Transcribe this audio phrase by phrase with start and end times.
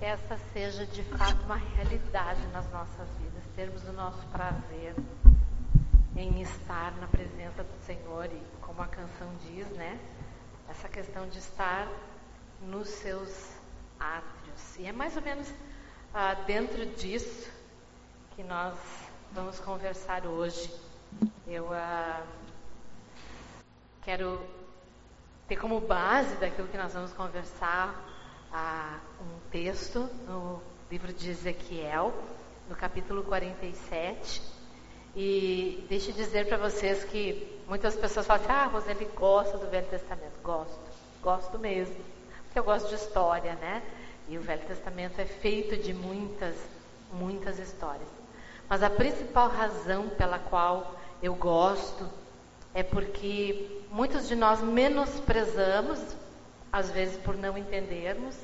[0.00, 4.94] essa seja de fato uma realidade nas nossas vidas, termos o nosso prazer
[6.16, 9.98] em estar na presença do Senhor e, como a canção diz, né?
[10.68, 11.88] Essa questão de estar
[12.62, 13.52] nos seus
[13.98, 14.78] átrios.
[14.78, 15.52] E é mais ou menos
[16.14, 17.50] ah, dentro disso
[18.36, 18.76] que nós
[19.32, 20.72] vamos conversar hoje.
[21.46, 22.22] Eu ah,
[24.02, 24.40] quero
[25.48, 27.94] ter como base daquilo que nós vamos conversar
[28.52, 30.60] ah, um texto no
[30.90, 32.12] livro de Ezequiel,
[32.68, 34.42] no capítulo 47.
[35.16, 39.86] E deixe dizer para vocês que muitas pessoas falam assim: ah, Roseli gosta do Velho
[39.86, 40.40] Testamento.
[40.42, 40.78] Gosto,
[41.22, 41.96] gosto mesmo.
[42.44, 43.82] Porque eu gosto de história, né?
[44.28, 46.54] E o Velho Testamento é feito de muitas,
[47.12, 48.08] muitas histórias.
[48.68, 52.08] Mas a principal razão pela qual eu gosto
[52.74, 55.98] é porque muitos de nós menosprezamos,
[56.72, 58.36] às vezes por não entendermos,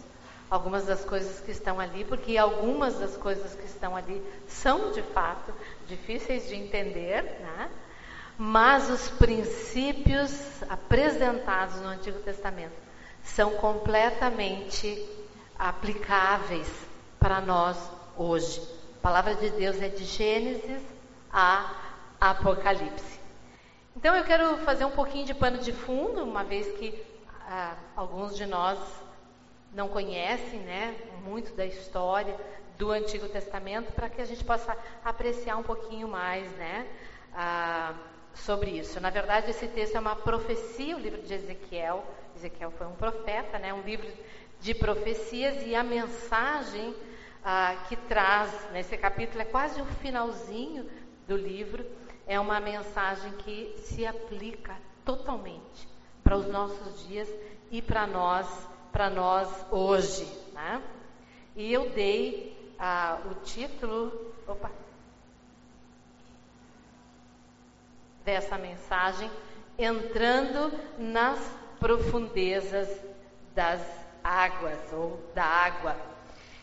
[0.50, 5.02] algumas das coisas que estão ali, porque algumas das coisas que estão ali são de
[5.02, 5.52] fato
[5.86, 7.70] difíceis de entender, né?
[8.38, 12.74] mas os princípios apresentados no Antigo Testamento
[13.22, 15.06] são completamente
[15.58, 16.68] aplicáveis
[17.18, 17.76] para nós
[18.16, 18.60] hoje.
[18.98, 20.82] A palavra de Deus é de Gênesis
[21.32, 21.72] a
[22.20, 23.20] Apocalipse.
[23.96, 26.94] Então eu quero fazer um pouquinho de pano de fundo, uma vez que
[27.46, 28.78] ah, alguns de nós
[29.72, 32.36] não conhecem, né, muito da história
[32.78, 36.86] do Antigo Testamento, para que a gente possa apreciar um pouquinho mais, né,
[37.34, 37.94] ah,
[38.34, 39.00] sobre isso.
[39.00, 42.04] Na verdade, esse texto é uma profecia, o livro de Ezequiel.
[42.36, 44.10] Ezequiel foi um profeta, né, um livro
[44.60, 46.94] de profecias e a mensagem
[47.44, 50.88] ah, que traz nesse capítulo é quase o finalzinho
[51.28, 51.84] do livro.
[52.26, 55.93] É uma mensagem que se aplica totalmente
[56.24, 57.28] para os nossos dias
[57.70, 60.24] e para nós para nós hoje.
[60.52, 60.80] Né?
[61.56, 64.70] E eu dei ah, o título opa,
[68.24, 69.28] dessa mensagem,
[69.76, 71.40] Entrando nas
[71.80, 72.88] Profundezas
[73.52, 73.82] das
[74.22, 75.96] Águas, ou da água.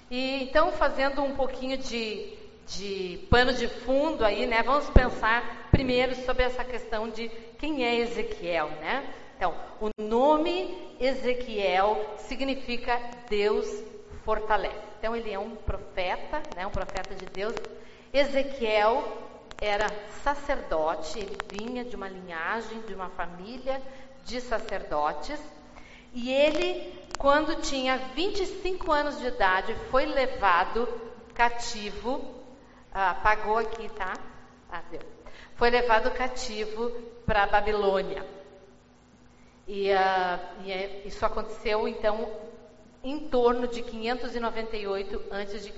[0.09, 2.33] E então, fazendo um pouquinho de,
[2.65, 4.63] de pano de fundo aí, né?
[4.63, 7.27] Vamos pensar primeiro sobre essa questão de
[7.59, 9.13] quem é Ezequiel, né?
[9.41, 13.65] Então, o nome Ezequiel significa Deus
[14.23, 14.77] fortalece.
[14.99, 17.55] Então, ele é um profeta, né, um profeta de Deus.
[18.13, 19.03] Ezequiel
[19.59, 19.89] era
[20.23, 23.81] sacerdote, ele vinha de uma linhagem, de uma família
[24.25, 25.41] de sacerdotes.
[26.13, 30.87] E ele, quando tinha 25 anos de idade, foi levado
[31.33, 32.43] cativo.
[32.93, 34.13] Ah, apagou aqui, tá?
[34.71, 35.01] Ah, deu.
[35.55, 36.91] Foi levado cativo
[37.25, 38.23] para Babilônia.
[39.67, 42.31] E, uh, e é, isso aconteceu, então,
[43.03, 45.73] em torno de 598 a.C.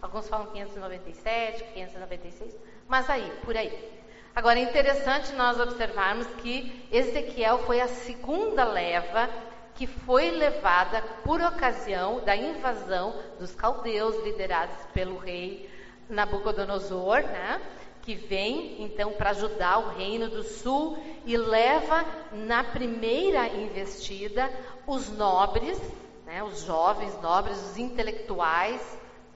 [0.00, 2.56] Alguns falam 597, 596,
[2.88, 4.02] mas aí, por aí.
[4.34, 9.28] Agora, é interessante nós observarmos que Ezequiel foi a segunda leva
[9.74, 15.70] que foi levada por ocasião da invasão dos caldeus, liderados pelo rei
[16.08, 17.60] Nabucodonosor, né?
[18.02, 24.52] Que vem então para ajudar o reino do sul e leva na primeira investida
[24.86, 25.80] os nobres,
[26.26, 28.80] né, os jovens nobres, os intelectuais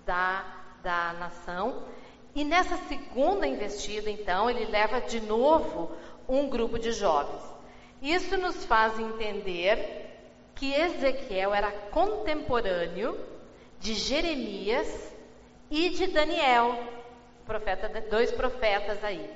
[0.05, 0.45] da,
[0.83, 1.83] da nação.
[2.35, 5.91] E nessa segunda investida, então, ele leva de novo
[6.29, 7.43] um grupo de jovens.
[8.03, 10.07] Isso nos faz entender
[10.55, 13.19] que Ezequiel era contemporâneo
[13.79, 15.15] de Jeremias
[15.71, 16.79] e de Daniel,
[17.47, 19.31] profeta, dois profetas aí.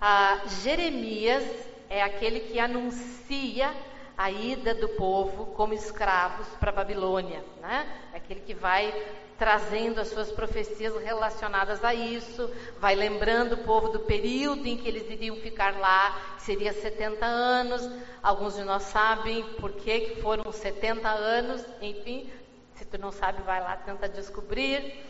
[0.00, 1.44] Ah, Jeremias
[1.88, 3.74] é aquele que anuncia
[4.16, 7.86] a ida do povo como escravos para Babilônia, né?
[8.12, 8.92] É aquele que vai
[9.38, 12.50] trazendo as suas profecias relacionadas a isso,
[12.80, 17.88] vai lembrando o povo do período em que eles iriam ficar lá, seria 70 anos.
[18.20, 22.28] Alguns de nós sabem por que, que foram 70 anos, enfim,
[22.74, 25.04] se tu não sabe, vai lá, tenta descobrir.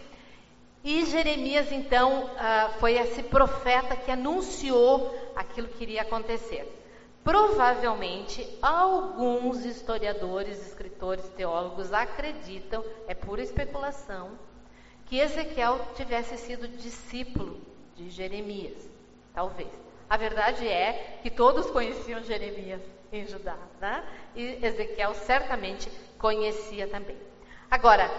[0.85, 6.75] E Jeremias, então, uh, foi esse profeta que anunciou aquilo que iria acontecer.
[7.25, 14.31] Provavelmente, alguns historiadores, escritores, teólogos acreditam, é pura especulação,
[15.07, 17.61] que Ezequiel tivesse sido discípulo
[17.97, 18.89] de Jeremias.
[19.35, 19.69] Talvez.
[20.09, 22.81] A verdade é que todos conheciam Jeremias
[23.13, 24.05] em Judá, né?
[24.35, 27.17] E Ezequiel certamente conhecia também.
[27.71, 28.11] Agora,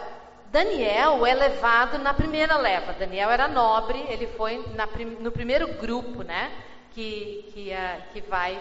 [0.51, 2.93] Daniel é levado na primeira leva.
[2.93, 4.87] Daniel era nobre, ele foi na,
[5.19, 6.51] no primeiro grupo, né?
[6.91, 8.59] Que, que, uh, que vai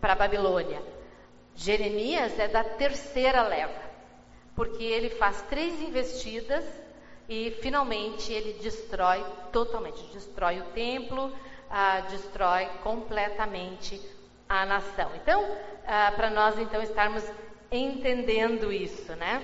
[0.00, 0.82] para a Babilônia.
[1.54, 3.90] Jeremias é da terceira leva.
[4.54, 6.64] porque ele faz três investidas
[7.28, 11.32] e finalmente ele destrói totalmente, destrói o templo,
[11.70, 14.00] ah, destrói completamente
[14.48, 15.10] a nação.
[15.14, 15.48] Então,
[15.86, 17.24] ah, para nós então estarmos
[17.70, 19.42] entendendo isso, né?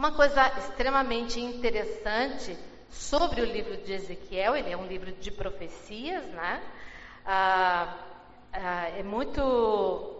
[0.00, 2.56] Uma coisa extremamente interessante
[2.88, 6.62] sobre o livro de Ezequiel, ele é um livro de profecias, né?
[7.22, 7.98] Ah,
[8.50, 10.16] ah, é muito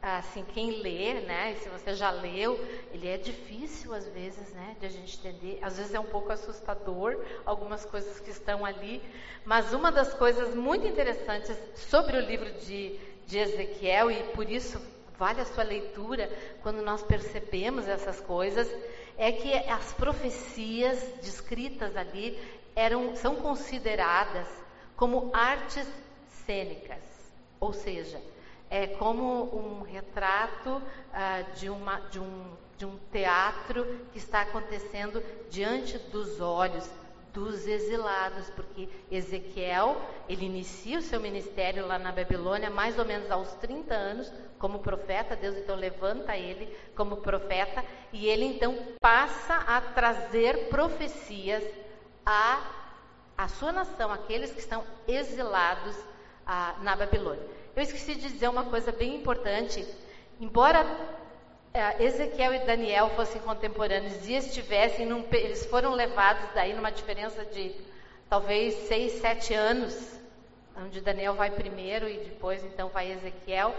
[0.00, 1.50] assim quem lê, né?
[1.50, 4.76] E se você já leu, ele é difícil às vezes, né?
[4.78, 5.58] De a gente entender.
[5.62, 9.02] Às vezes é um pouco assustador algumas coisas que estão ali.
[9.44, 12.96] Mas uma das coisas muito interessantes sobre o livro de,
[13.26, 14.80] de Ezequiel e por isso
[15.22, 16.28] vale a sua leitura
[16.62, 18.68] quando nós percebemos essas coisas
[19.16, 22.36] é que as profecias descritas ali
[22.74, 24.48] eram são consideradas
[24.96, 25.86] como artes
[26.44, 27.04] cênicas,
[27.60, 28.20] ou seja,
[28.68, 30.82] é como um retrato
[31.14, 36.90] ah, de, uma, de, um, de um teatro que está acontecendo diante dos olhos
[37.32, 43.30] dos exilados, porque Ezequiel, ele inicia o seu ministério lá na Babilônia mais ou menos
[43.30, 49.54] aos 30 anos como profeta, Deus então levanta ele como profeta e ele então passa
[49.54, 51.64] a trazer profecias
[52.24, 52.80] a
[53.36, 55.96] a sua nação, aqueles que estão exilados
[56.46, 57.42] ah, na Babilônia.
[57.74, 59.84] Eu esqueci de dizer uma coisa bem importante.
[60.38, 60.84] Embora
[61.98, 67.74] Ezequiel e Daniel fossem contemporâneos e estivessem, num, eles foram levados daí numa diferença de
[68.28, 70.20] talvez seis, sete anos,
[70.76, 73.74] onde Daniel vai primeiro e depois então vai Ezequiel.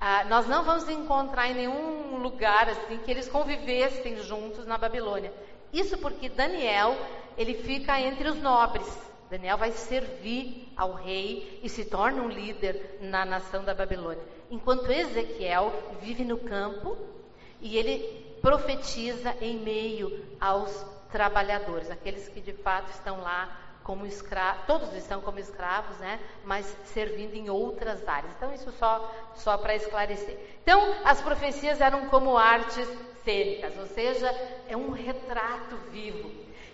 [0.00, 5.32] Ah, nós não vamos encontrar em nenhum lugar assim que eles convivessem juntos na Babilônia.
[5.72, 6.96] Isso porque Daniel
[7.38, 8.88] ele fica entre os nobres.
[9.30, 14.22] Daniel vai servir ao rei e se torna um líder na nação da Babilônia.
[14.50, 17.19] Enquanto Ezequiel vive no campo
[17.60, 23.48] e ele profetiza em meio aos trabalhadores, aqueles que de fato estão lá
[23.82, 26.20] como escravos, todos estão como escravos, né?
[26.44, 28.32] Mas servindo em outras áreas.
[28.36, 30.38] Então isso só só para esclarecer.
[30.62, 32.88] Então as profecias eram como artes
[33.24, 34.28] cênicas, ou seja,
[34.68, 36.30] é um retrato vivo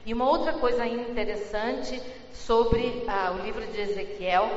[0.06, 2.00] e uma outra coisa interessante
[2.32, 4.48] sobre ah, o livro de Ezequiel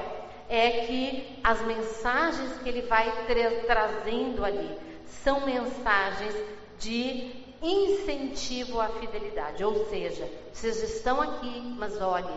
[0.47, 4.77] é que as mensagens que ele vai tra trazendo ali
[5.23, 6.35] são mensagens
[6.79, 9.63] de incentivo à fidelidade.
[9.63, 12.33] Ou seja, vocês estão aqui, mas olhe,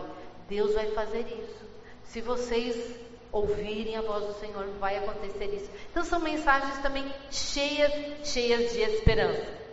[0.47, 1.63] Deus vai fazer isso.
[2.05, 2.95] Se vocês
[3.31, 5.69] ouvirem a voz do Senhor, vai acontecer isso.
[5.91, 9.63] Então são mensagens também cheias, cheias de esperança.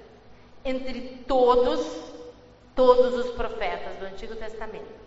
[0.64, 2.10] Entre todos
[2.74, 5.00] todos os profetas do Antigo Testamento.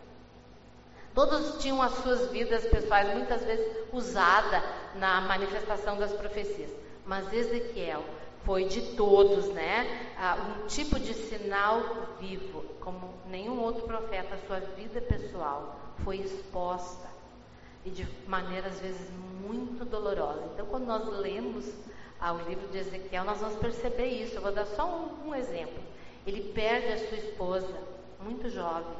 [1.15, 4.63] Todos tinham as suas vidas pessoais muitas vezes usada
[4.95, 6.69] na manifestação das profecias,
[7.05, 8.03] mas Ezequiel
[8.45, 10.11] foi de todos, né?
[10.17, 11.81] Ah, um tipo de sinal
[12.19, 17.07] vivo, como nenhum outro profeta, a sua vida pessoal foi exposta
[17.85, 19.09] e de maneira às vezes
[19.41, 20.43] muito dolorosa.
[20.53, 21.71] Então, quando nós lemos
[22.19, 24.35] ah, o livro de Ezequiel, nós vamos perceber isso.
[24.35, 25.81] Eu vou dar só um, um exemplo.
[26.25, 27.77] Ele perde a sua esposa,
[28.21, 28.97] muito jovem,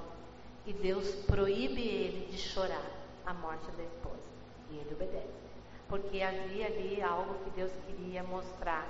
[0.66, 2.86] e Deus proíbe ele de chorar
[3.26, 4.24] a morte da esposa.
[4.70, 5.43] E ele obedece,
[5.88, 8.86] porque havia ali algo que Deus queria mostrar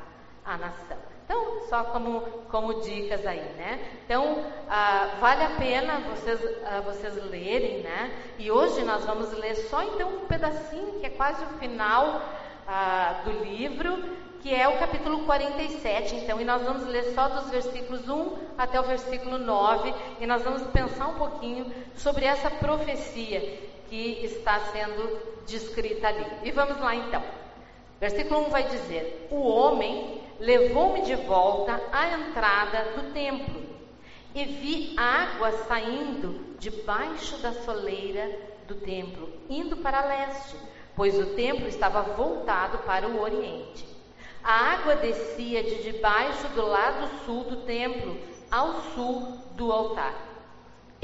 [0.45, 0.97] à nação.
[1.25, 3.79] Então, só como, como dicas aí, né?
[4.05, 8.11] Então, ah, vale a pena vocês, ah, vocês lerem, né?
[8.37, 12.21] E hoje nós vamos ler só então um pedacinho, que é quase o final
[12.67, 14.03] ah, do livro,
[14.41, 18.77] que é o capítulo 47, então, e nós vamos ler só dos versículos 1 até
[18.77, 25.19] o versículo 9, e nós vamos pensar um pouquinho sobre essa profecia que está sendo
[25.45, 26.25] descrita ali.
[26.43, 27.23] E vamos lá então.
[27.99, 33.61] Versículo 1 vai dizer: O homem levou-me de volta à entrada do templo,
[34.33, 38.35] e vi água saindo debaixo da soleira
[38.67, 40.55] do templo, indo para leste,
[40.95, 43.87] pois o templo estava voltado para o oriente.
[44.43, 48.17] A água descia de debaixo do lado sul do templo,
[48.49, 50.32] ao sul do altar.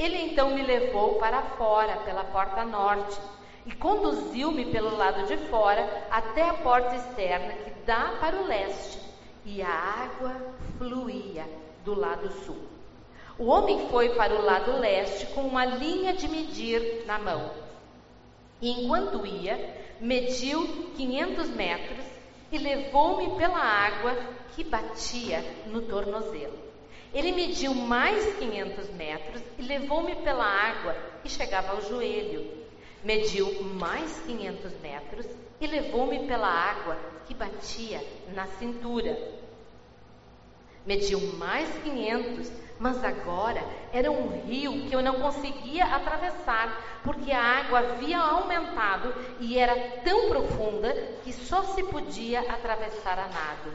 [0.00, 3.20] Ele então me levou para fora, pela porta norte,
[3.66, 8.98] e conduziu-me pelo lado de fora até a porta externa que dá para o leste,
[9.44, 10.34] e a água
[10.78, 11.46] fluía
[11.84, 12.56] do lado sul.
[13.38, 17.50] O homem foi para o lado leste com uma linha de medir na mão.
[18.62, 20.66] E enquanto ia, mediu
[20.96, 22.06] 500 metros
[22.50, 24.16] e levou-me pela água
[24.56, 26.69] que batia no tornozelo.
[27.12, 32.48] Ele mediu mais 500 metros e levou-me pela água que chegava ao joelho.
[33.02, 35.26] Mediu mais 500 metros
[35.60, 38.00] e levou-me pela água que batia
[38.32, 39.18] na cintura.
[40.86, 43.62] Mediu mais 500, mas agora
[43.92, 49.74] era um rio que eu não conseguia atravessar, porque a água havia aumentado e era
[50.02, 50.92] tão profunda
[51.24, 53.72] que só se podia atravessar a nado.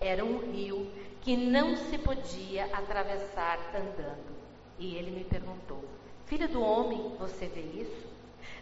[0.00, 0.90] Era um rio
[1.22, 4.36] que não se podia atravessar andando.
[4.78, 5.84] E ele me perguntou:
[6.26, 8.12] Filho do homem, você vê isso?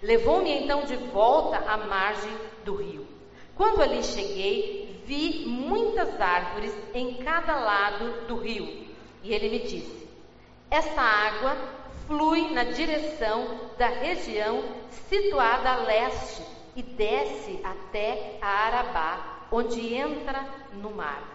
[0.03, 2.33] Levou-me então de volta à margem
[2.65, 3.07] do rio.
[3.55, 8.89] Quando ali cheguei, vi muitas árvores em cada lado do rio.
[9.23, 10.09] E ele me disse:
[10.71, 11.57] Esta água
[12.07, 14.65] flui na direção da região
[15.09, 16.43] situada a leste
[16.75, 21.30] e desce até a Arabá, onde entra no mar.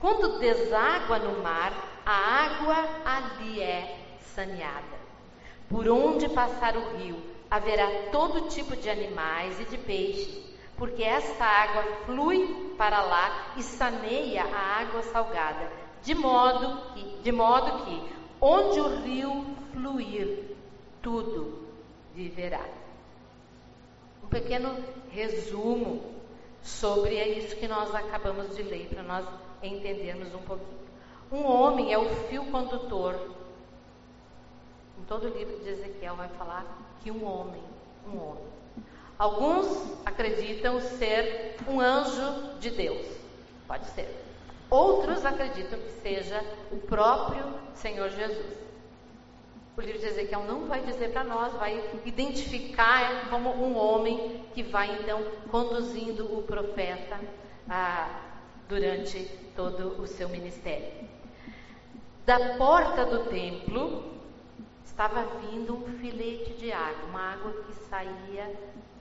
[0.00, 1.72] Quando deságua no mar,
[2.06, 4.98] a água ali é saneada.
[5.68, 10.38] Por onde passar o rio, haverá todo tipo de animais e de peixes,
[10.76, 15.70] porque esta água flui para lá e saneia a água salgada,
[16.02, 18.02] de modo que, de modo que
[18.40, 20.56] onde o rio fluir,
[21.02, 21.66] tudo
[22.14, 22.64] viverá.
[24.22, 24.76] Um pequeno
[25.10, 26.14] resumo
[26.62, 29.26] sobre isso que nós acabamos de ler, para nós
[29.62, 30.78] entendermos um pouquinho.
[31.30, 33.14] Um homem é o fio condutor
[34.98, 36.66] em todo o livro de Ezequiel vai falar
[37.00, 37.62] que um homem,
[38.06, 38.44] um homem.
[39.16, 43.06] Alguns acreditam ser um anjo de Deus.
[43.66, 44.08] Pode ser.
[44.68, 48.58] Outros acreditam que seja o próprio Senhor Jesus.
[49.76, 54.64] O livro de Ezequiel não vai dizer para nós, vai identificar como um homem que
[54.64, 57.20] vai então conduzindo o profeta
[57.70, 58.08] ah,
[58.68, 59.24] durante
[59.56, 61.08] todo o seu ministério.
[62.26, 64.12] Da porta do templo,
[64.84, 68.52] estava vindo um filete de água, uma água que saía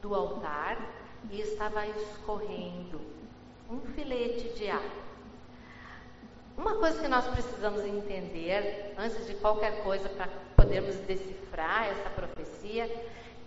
[0.01, 0.77] do altar
[1.29, 3.01] e estava escorrendo.
[3.69, 5.07] Um filete de água.
[6.55, 12.89] Uma coisa que nós precisamos entender, antes de qualquer coisa, para podermos decifrar essa profecia,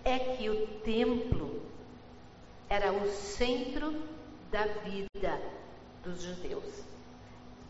[0.05, 1.63] é que o templo
[2.69, 4.03] era o centro
[4.51, 5.41] da vida
[6.05, 6.65] dos judeus.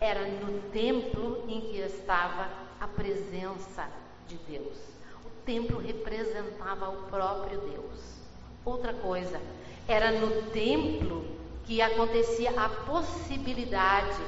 [0.01, 2.49] Era no templo em que estava
[2.81, 3.89] a presença
[4.27, 4.77] de Deus.
[5.25, 8.21] O templo representava o próprio Deus.
[8.65, 9.41] Outra coisa,
[9.87, 11.25] era no templo
[11.65, 14.23] que acontecia a possibilidade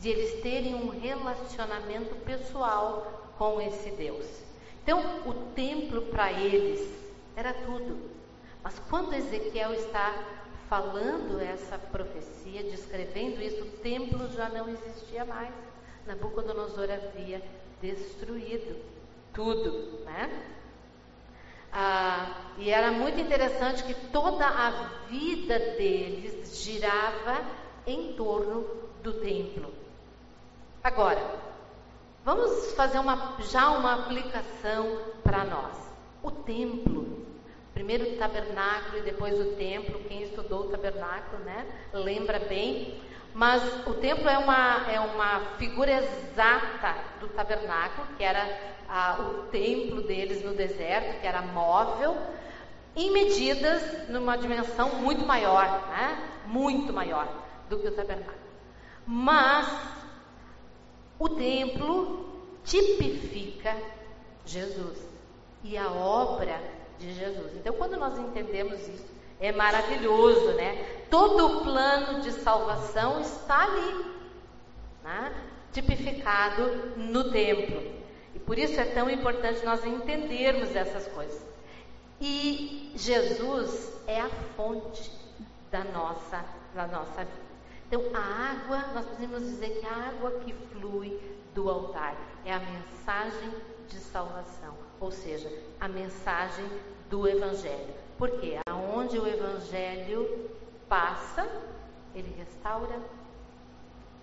[0.00, 4.26] de eles terem um relacionamento pessoal com esse Deus.
[4.82, 6.88] Então, o templo para eles
[7.34, 8.10] era tudo.
[8.62, 10.14] Mas quando Ezequiel está
[10.68, 15.52] falando essa profecia, descrevendo isso, o templo já não existia mais.
[16.06, 17.42] Nabucodonosor havia
[17.80, 18.76] destruído
[19.32, 20.54] tudo, né?
[21.72, 24.70] Ah, e era muito interessante que toda a
[25.08, 27.44] vida deles girava
[27.86, 28.66] em torno
[29.02, 29.72] do templo.
[30.82, 31.20] Agora,
[32.24, 35.76] vamos fazer uma, já uma aplicação para nós.
[36.22, 37.25] O templo,
[37.76, 43.02] primeiro o tabernáculo e depois o templo, quem estudou o tabernáculo, né, lembra bem.
[43.34, 48.48] Mas o templo é uma, é uma figura exata do tabernáculo, que era
[48.88, 52.16] ah, o templo deles no deserto, que era móvel,
[52.96, 56.30] em medidas numa dimensão muito maior, né?
[56.46, 57.28] muito maior
[57.68, 58.38] do que o tabernáculo.
[59.06, 59.68] Mas
[61.18, 63.76] o templo tipifica
[64.46, 64.98] Jesus
[65.62, 66.58] e a obra
[66.98, 67.52] de Jesus.
[67.56, 69.06] Então, quando nós entendemos isso,
[69.40, 71.04] é maravilhoso, né?
[71.10, 74.06] Todo o plano de salvação está ali,
[75.04, 75.32] né?
[75.72, 77.82] tipificado no templo.
[78.34, 81.44] E por isso é tão importante nós entendermos essas coisas.
[82.20, 85.10] E Jesus é a fonte
[85.70, 86.42] da nossa,
[86.74, 87.46] da nossa vida.
[87.86, 91.20] Então, a água, nós podemos dizer que a água que flui
[91.54, 93.50] do altar é a mensagem
[93.88, 95.50] de salvação, ou seja,
[95.80, 96.66] a mensagem
[97.10, 97.94] do Evangelho.
[98.18, 100.50] Porque aonde o Evangelho
[100.88, 101.46] passa,
[102.14, 103.00] ele restaura,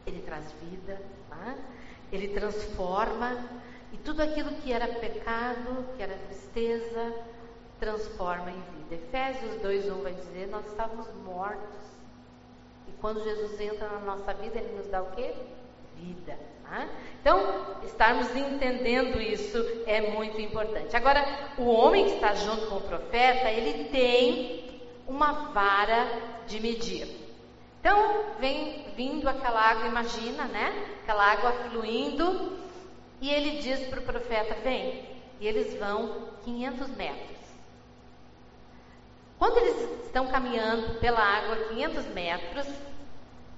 [0.05, 1.55] ele traz vida, tá?
[2.11, 3.37] ele transforma,
[3.91, 7.13] e tudo aquilo que era pecado, que era tristeza,
[7.79, 8.95] transforma em vida.
[8.95, 11.83] Efésios 2:1 vai dizer: nós estávamos mortos.
[12.87, 15.35] E quando Jesus entra na nossa vida, ele nos dá o quê?
[15.95, 16.37] Vida.
[16.63, 16.87] Tá?
[17.21, 20.95] Então, estarmos entendendo isso é muito importante.
[20.95, 21.23] Agora,
[21.57, 26.07] o homem que está junto com o profeta, ele tem uma vara
[26.47, 27.07] de medir.
[27.79, 30.97] Então, vem vindo aquela água, imagina, né?
[31.03, 32.57] Aquela água fluindo
[33.19, 35.05] e ele diz para o profeta: Vem.
[35.39, 37.37] E eles vão 500 metros.
[39.37, 42.67] Quando eles estão caminhando pela água 500 metros,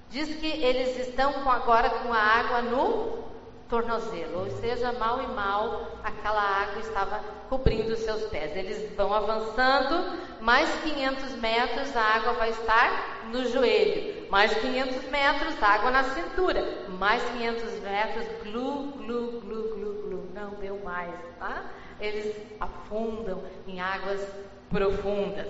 [0.10, 3.26] Diz que eles estão agora com a água no
[3.70, 7.20] tornozelo, ou seja, mal e mal aquela água estava
[7.50, 8.56] cobrindo os seus pés.
[8.56, 15.64] Eles vão avançando, mais 500 metros a água vai estar no joelho, mais 500 metros
[15.64, 16.64] água na cintura,
[17.00, 21.64] mais 500 metros glu, glu, glu, glu, glu, não deu mais, tá?
[22.00, 24.22] Eles afundam em águas
[24.70, 25.48] profundas.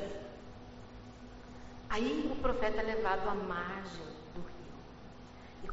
[1.89, 4.04] Aí o profeta é levado à margem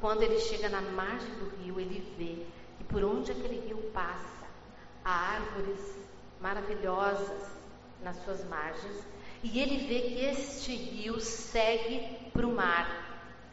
[0.02, 2.44] quando ele chega na margem do rio, ele vê
[2.76, 4.47] que por onde aquele rio passa,
[5.04, 5.97] há árvores
[6.40, 7.52] maravilhosas
[8.02, 9.06] nas suas margens.
[9.44, 12.88] E ele vê que este rio segue para o mar.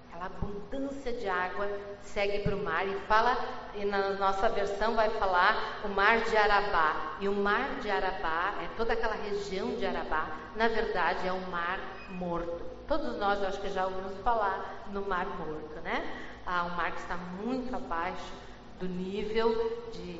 [0.08, 1.70] Aquela abundância de água
[2.02, 2.88] segue para o mar.
[2.88, 3.38] E fala,
[3.76, 7.18] e na nossa versão vai falar o mar de Arabá.
[7.20, 11.46] E o mar de Arabá, é toda aquela região de Arabá, na verdade é um
[11.52, 11.80] mar
[12.10, 12.60] morto.
[12.88, 16.29] Todos nós, eu acho que já ouvimos falar no mar morto, né?
[16.52, 18.34] Ah, um mar que está muito abaixo
[18.80, 19.54] do nível
[19.94, 20.20] de.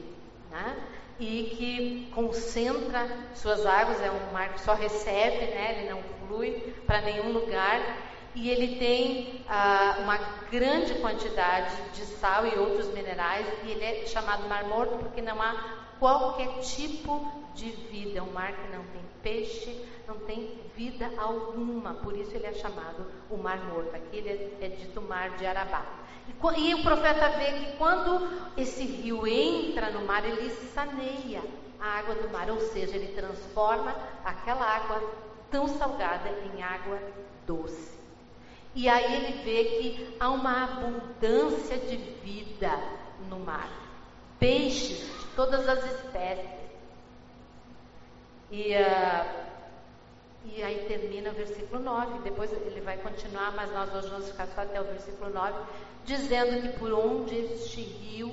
[0.52, 0.78] Né?
[1.20, 5.80] E que concentra suas águas, é um mar que só recebe, né?
[5.80, 6.52] ele não flui
[6.86, 7.82] para nenhum lugar.
[8.36, 10.18] E ele tem ah, uma
[10.52, 15.42] grande quantidade de sal e outros minerais, e ele é chamado Mar Morto porque não
[15.42, 18.22] há qualquer tipo de vida.
[18.22, 23.04] Um mar que não tem peixe, não tem vida alguma, por isso ele é chamado
[23.32, 23.96] o Mar Morto.
[23.96, 25.84] Aqui ele é, é dito Mar de Arabá.
[26.58, 31.42] E, o profeta vê que quando esse rio entra no mar, ele saneia
[31.80, 35.02] a água do mar, ou seja, ele transforma aquela água
[35.50, 37.00] tão salgada em água
[37.46, 37.98] doce.
[38.76, 42.72] E aí ele vê que há uma abundância de vida
[43.30, 43.70] no mar,
[44.40, 46.60] peixes de todas as espécies.
[48.52, 49.49] E, uh,
[50.46, 54.48] e aí termina o versículo 9, depois ele vai continuar, mas nós hoje vamos ficar
[54.48, 55.54] só até o versículo 9,
[56.06, 58.32] dizendo que por onde este rio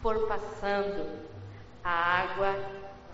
[0.00, 1.06] for passando,
[1.82, 2.54] a água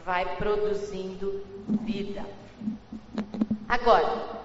[0.05, 1.45] vai produzindo
[1.83, 2.25] vida.
[3.69, 4.39] Agora,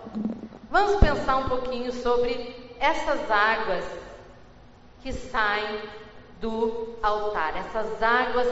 [0.71, 3.85] vamos pensar um pouquinho sobre essas águas
[5.01, 5.81] que saem
[6.39, 8.47] do altar, essas águas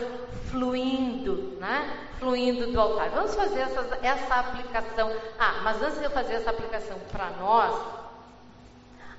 [0.49, 2.07] fluindo, né?
[2.19, 3.09] Fluindo do altar.
[3.09, 5.11] Vamos fazer essa, essa aplicação.
[5.39, 7.79] Ah, mas antes de eu fazer essa aplicação para nós,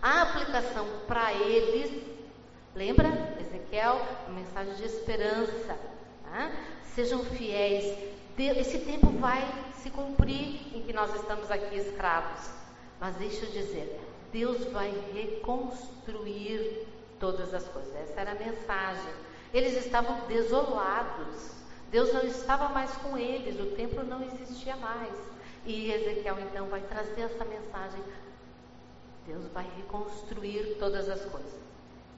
[0.02, 2.04] a aplicação para eles,
[2.74, 3.08] lembra,
[3.40, 5.76] Ezequiel, uma mensagem de esperança.
[6.30, 6.52] Né?
[6.94, 7.96] Sejam fiéis.
[8.38, 9.44] Esse tempo vai
[9.82, 12.50] se cumprir em que nós estamos aqui escravos.
[13.00, 14.00] Mas deixa eu dizer,
[14.32, 16.86] Deus vai reconstruir
[17.18, 17.94] todas as coisas.
[17.96, 19.12] Essa era a mensagem.
[19.52, 21.52] Eles estavam desolados.
[21.90, 25.14] Deus não estava mais com eles, o templo não existia mais.
[25.64, 28.02] E Ezequiel então vai trazer essa mensagem.
[29.26, 31.58] Deus vai reconstruir todas as coisas.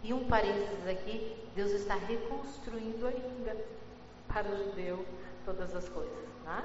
[0.03, 3.57] E um parênteses aqui, Deus está reconstruindo ainda
[4.29, 5.05] para o judeu
[5.45, 6.19] todas as coisas.
[6.45, 6.65] Tá?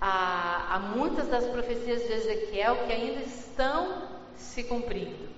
[0.00, 5.37] Há, há muitas das profecias de Ezequiel que ainda estão se cumprindo.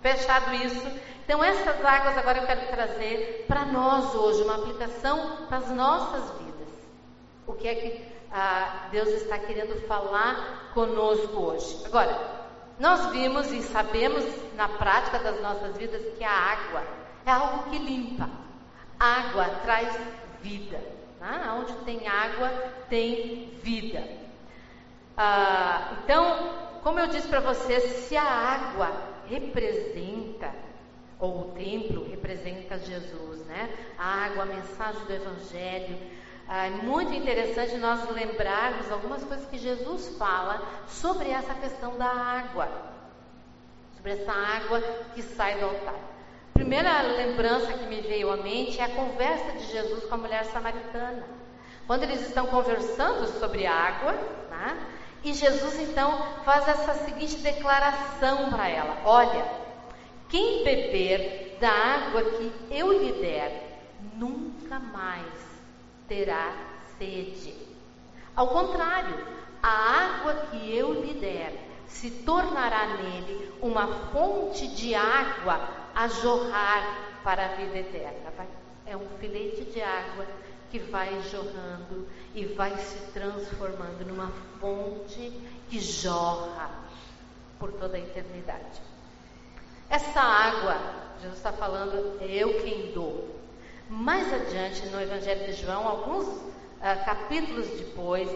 [0.00, 0.86] Fechado isso,
[1.24, 6.30] então essas águas agora eu quero trazer para nós hoje, uma aplicação para as nossas
[6.38, 6.68] vidas.
[7.46, 11.82] O que é que ah, Deus está querendo falar conosco hoje?
[11.84, 12.18] Agora,
[12.78, 14.24] nós vimos e sabemos
[14.56, 16.82] na prática das nossas vidas que a água
[17.26, 18.28] é algo que limpa.
[18.98, 19.94] água traz
[20.40, 20.78] vida.
[21.20, 21.56] Né?
[21.60, 22.48] Onde tem água,
[22.88, 24.02] tem vida.
[25.14, 30.52] Ah, então, como eu disse para vocês, se a água representa,
[31.18, 33.70] ou o templo representa Jesus, né?
[33.96, 35.96] A água, a mensagem do Evangelho.
[36.48, 42.08] Ah, é muito interessante nós lembrarmos algumas coisas que Jesus fala sobre essa questão da
[42.08, 42.68] água,
[43.96, 44.80] sobre essa água
[45.14, 45.94] que sai do altar.
[46.52, 50.44] Primeira lembrança que me veio à mente é a conversa de Jesus com a mulher
[50.46, 51.22] samaritana.
[51.86, 54.12] Quando eles estão conversando sobre água,
[54.50, 54.76] né?
[55.22, 59.44] E Jesus então faz essa seguinte declaração para ela: Olha,
[60.28, 63.80] quem beber da água que eu lhe der,
[64.14, 65.26] nunca mais
[66.08, 66.52] terá
[66.98, 67.54] sede.
[68.34, 69.26] Ao contrário,
[69.62, 71.52] a água que eu lhe der
[71.86, 78.30] se tornará nele uma fonte de água a jorrar para a vida eterna.
[78.86, 80.26] É um filete de água
[80.70, 85.32] que vai jorrando e vai se transformando numa fonte
[85.68, 86.70] que jorra
[87.58, 88.80] por toda a eternidade.
[89.88, 90.78] Essa água,
[91.20, 93.40] Jesus está falando, é eu quem dou.
[93.88, 98.30] Mais adiante no Evangelho de João, alguns uh, capítulos depois,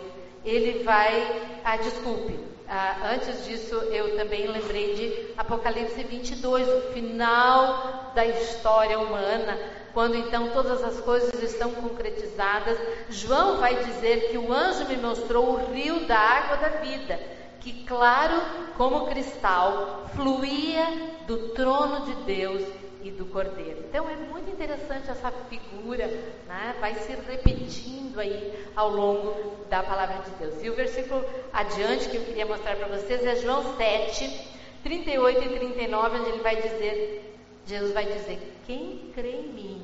[0.45, 8.13] ele vai, ah, desculpe, ah, antes disso, eu também lembrei de Apocalipse 22, o final
[8.15, 9.59] da história humana,
[9.95, 12.77] quando então todas as coisas estão concretizadas.
[13.09, 17.19] João vai dizer que o anjo me mostrou o rio da água da vida,
[17.61, 18.43] que claro
[18.77, 20.87] como cristal fluía
[21.27, 22.63] do trono de Deus
[23.03, 23.85] e do cordeiro.
[23.89, 26.07] Então é muito interessante essa figura,
[26.47, 26.75] né?
[26.81, 30.63] vai se repetindo aí ao longo da palavra de Deus.
[30.63, 34.49] E o versículo adiante que eu queria mostrar para vocês é João 7,
[34.83, 37.24] 38 e 39, onde ele vai dizer,
[37.67, 39.83] Jesus vai dizer, quem crê em mim,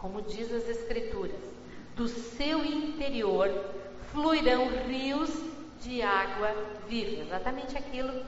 [0.00, 1.40] como diz as Escrituras,
[1.96, 3.50] do seu interior
[4.12, 5.30] fluirão rios
[5.80, 6.54] de água
[6.88, 7.22] viva.
[7.22, 8.24] Exatamente aquilo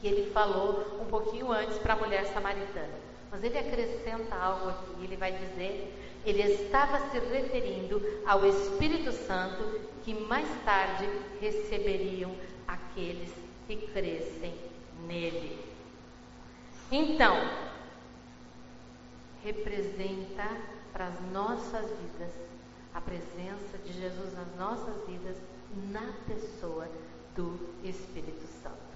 [0.00, 3.04] que ele falou um pouquinho antes para a mulher samaritana.
[3.30, 5.92] Mas ele acrescenta algo aqui, ele vai dizer,
[6.24, 11.08] ele estava se referindo ao Espírito Santo que mais tarde
[11.40, 12.34] receberiam
[12.66, 13.32] aqueles
[13.66, 14.54] que crescem
[15.06, 15.58] nele.
[16.92, 17.36] Então,
[19.44, 20.48] representa
[20.92, 22.32] para as nossas vidas
[22.94, 25.36] a presença de Jesus nas nossas vidas
[25.90, 26.88] na pessoa
[27.36, 28.94] do Espírito Santo.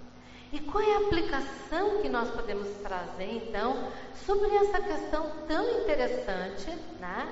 [0.53, 3.91] E qual é a aplicação que nós podemos trazer, então,
[4.25, 7.29] sobre essa questão tão interessante, né?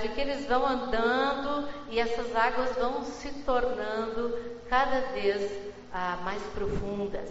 [0.00, 4.36] De que eles vão andando e essas águas vão se tornando
[4.68, 5.52] cada vez
[5.92, 7.30] ah, mais profundas.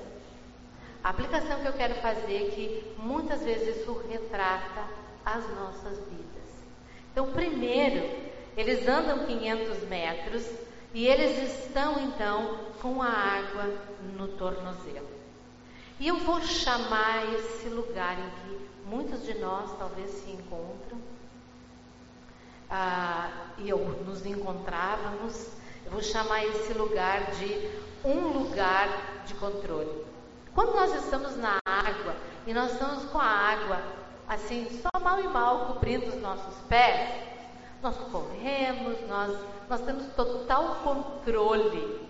[1.03, 4.85] A aplicação que eu quero fazer é que muitas vezes isso retrata
[5.27, 6.47] as nossas vidas.
[7.11, 8.09] Então, primeiro,
[8.55, 10.49] eles andam 500 metros
[10.93, 13.65] e eles estão então com a água
[14.17, 15.09] no tornozelo.
[15.99, 20.97] E eu vou chamar esse lugar em que muitos de nós talvez se encontram,
[22.69, 25.49] ah, e eu nos encontrávamos,
[25.85, 27.69] eu vou chamar esse lugar de
[28.03, 30.05] um lugar de controle.
[30.53, 35.27] Quando nós estamos na água e nós estamos com a água assim, só mal e
[35.27, 37.23] mal cobrindo os nossos pés,
[37.81, 39.37] nós corremos, nós,
[39.69, 42.07] nós temos total controle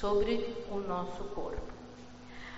[0.00, 1.62] sobre o nosso corpo.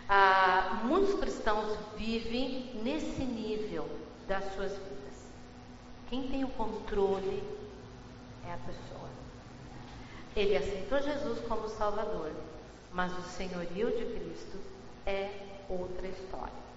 [0.08, 3.86] Ah, muitos cristãos vivem nesse nível
[4.26, 4.98] das suas vidas.
[6.08, 7.42] Quem tem o controle
[8.46, 9.08] é a pessoa.
[10.34, 12.32] Ele aceitou Jesus como Salvador,
[12.92, 14.58] mas o senhorio de Cristo
[15.04, 15.30] é
[15.68, 16.67] outra história.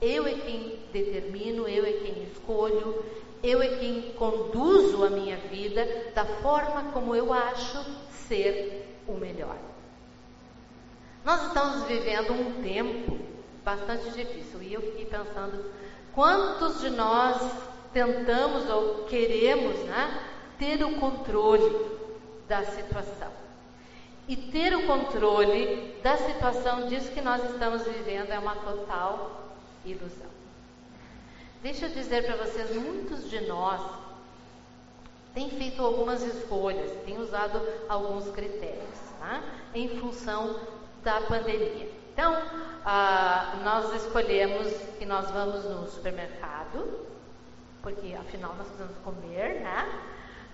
[0.00, 3.04] Eu é quem determino, eu é quem escolho,
[3.42, 7.84] eu é quem conduzo a minha vida da forma como eu acho
[8.28, 9.56] ser o melhor.
[11.24, 13.18] Nós estamos vivendo um tempo
[13.64, 15.70] bastante difícil e eu fiquei pensando
[16.14, 17.38] quantos de nós
[17.92, 20.22] tentamos ou queremos né,
[20.58, 21.98] ter o controle
[22.48, 23.30] da situação.
[24.26, 29.49] E ter o controle da situação disso que nós estamos vivendo é uma total
[29.84, 30.30] ilusão.
[31.62, 33.80] Deixa eu dizer para vocês, muitos de nós
[35.34, 39.42] têm feito algumas escolhas, têm usado alguns critérios, né,
[39.74, 40.58] em função
[41.02, 41.90] da pandemia.
[42.12, 42.34] Então,
[42.84, 47.06] ah, nós escolhemos que nós vamos no supermercado,
[47.82, 50.02] porque afinal nós precisamos comer, né?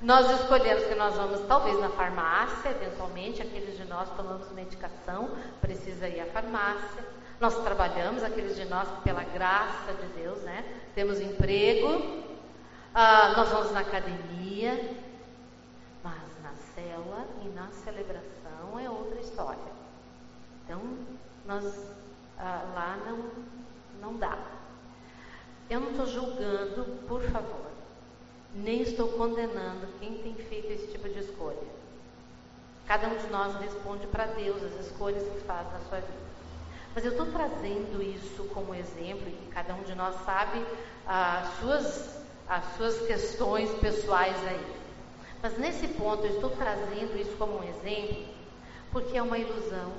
[0.02, 6.06] Nós escolhemos que nós vamos talvez na farmácia, eventualmente, aqueles de nós tomamos medicação, precisa
[6.06, 7.15] ir à farmácia.
[7.38, 10.64] Nós trabalhamos, aqueles de nós que pela graça de Deus, né?
[10.94, 12.25] Temos emprego.
[12.94, 14.96] Ah, nós vamos na academia,
[16.03, 19.72] mas na cela e na celebração é outra história.
[20.64, 20.81] Então,
[21.44, 21.64] nós
[22.38, 23.31] ah, lá não,
[24.01, 24.38] não dá.
[25.68, 27.66] Eu não estou julgando, por favor,
[28.55, 31.77] nem estou condenando quem tem feito esse tipo de escolha.
[32.87, 36.25] Cada um de nós responde para Deus as escolhas que faz na sua vida.
[36.96, 40.66] Mas eu estou trazendo isso como exemplo, e cada um de nós sabe
[41.06, 44.76] as suas, as suas questões pessoais aí.
[45.40, 48.24] Mas nesse ponto eu estou trazendo isso como um exemplo,
[48.90, 49.92] porque é uma ilusão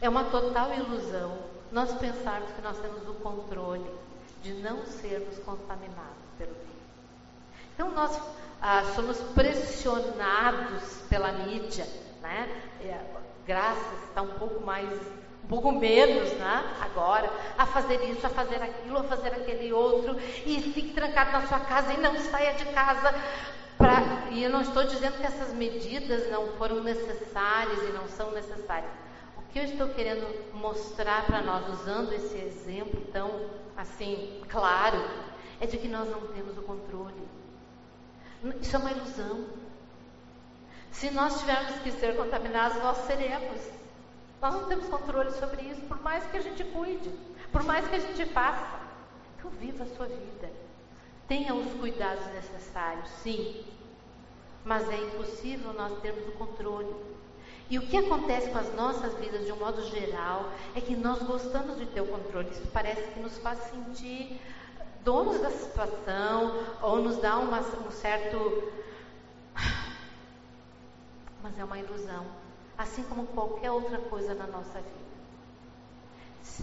[0.00, 1.38] é uma total ilusão
[1.72, 3.90] nós pensarmos que nós temos o controle
[4.42, 6.68] de não sermos contaminados pelo vírus.
[7.74, 8.20] Então nós
[8.62, 11.86] ah, somos pressionados pela mídia,
[12.22, 12.48] né?
[12.80, 13.00] É,
[13.44, 14.88] graças está um pouco mais,
[15.48, 16.76] pouco menos, né?
[16.80, 21.46] Agora a fazer isso, a fazer aquilo, a fazer aquele outro e fique trancado na
[21.46, 23.14] sua casa e não saia de casa.
[23.76, 24.02] Pra...
[24.30, 28.90] E eu não estou dizendo que essas medidas não foram necessárias e não são necessárias
[29.38, 35.02] o que eu estou querendo mostrar para nós, usando esse exemplo tão assim claro,
[35.60, 37.28] é de que nós não temos o controle.
[38.60, 39.46] Isso é uma ilusão.
[40.90, 43.60] Se nós tivermos que ser contaminados, nós seremos.
[44.40, 47.10] Nós não temos controle sobre isso, por mais que a gente cuide,
[47.50, 48.80] por mais que a gente faça.
[49.36, 50.50] Então, viva a sua vida.
[51.26, 53.64] Tenha os cuidados necessários, sim.
[54.64, 56.94] Mas é impossível nós termos o controle.
[57.70, 61.22] E o que acontece com as nossas vidas de um modo geral é que nós
[61.22, 62.48] gostamos de ter o controle.
[62.50, 64.40] Isso parece que nos faz sentir
[65.04, 68.72] donos da situação ou nos dá uma, um certo.
[71.42, 72.47] Mas é uma ilusão
[72.78, 75.08] assim como qualquer outra coisa na nossa vida.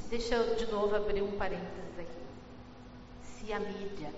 [0.09, 2.25] Deixa eu de novo abrir um parênteses aqui.
[3.21, 4.13] Se a mídia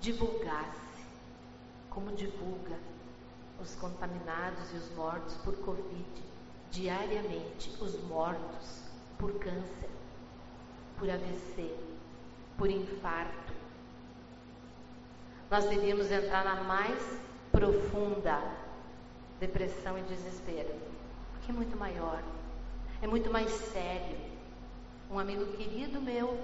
[0.00, 0.80] divulgasse
[1.90, 2.78] como divulga
[3.60, 6.22] os contaminados e os mortos por Covid
[6.70, 8.82] diariamente, os mortos
[9.18, 9.90] por câncer,
[10.98, 11.74] por AVC,
[12.56, 13.52] por infarto,
[15.50, 18.40] nós iríamos entrar na mais profunda
[19.38, 20.92] depressão e desespero
[21.48, 22.22] é muito maior,
[23.00, 24.16] é muito mais sério.
[25.10, 26.38] Um amigo querido meu,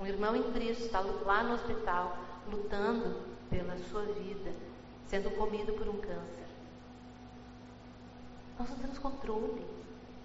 [0.00, 2.16] um irmão em Cristo, está lá no hospital,
[2.50, 3.16] lutando
[3.48, 4.52] pela sua vida,
[5.06, 6.44] sendo comido por um câncer.
[8.58, 9.64] Nós não temos controle.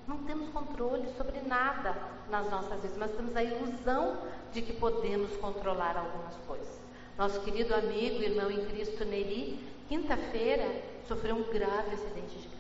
[0.08, 1.96] Não temos controle sobre nada
[2.32, 4.18] nas nossas vidas, mas temos a ilusão
[4.52, 6.80] de que podemos controlar algumas coisas.
[7.16, 10.66] Nosso querido amigo, irmão em Cristo Neri, quinta-feira,
[11.08, 12.59] sofreu um grave acidente de carro.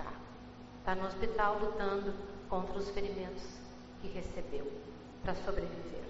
[0.89, 2.15] Está no hospital lutando
[2.49, 3.43] contra os ferimentos
[4.01, 4.65] que recebeu
[5.21, 6.01] para sobreviver.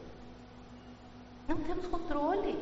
[1.50, 2.58] Não temos controle.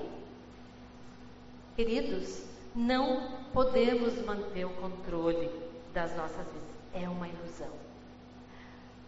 [1.75, 5.47] Queridos, não podemos manter o controle
[5.93, 7.05] das nossas vidas.
[7.05, 7.69] É uma ilusão.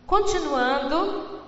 [0.05, 1.41] Continuando,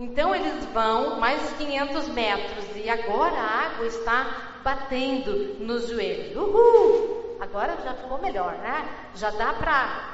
[0.00, 6.34] então eles vão mais 500 metros e agora a água está batendo nos joelhos.
[6.34, 7.36] Uhul!
[7.40, 9.10] Agora já ficou melhor, né?
[9.14, 10.13] Já dá para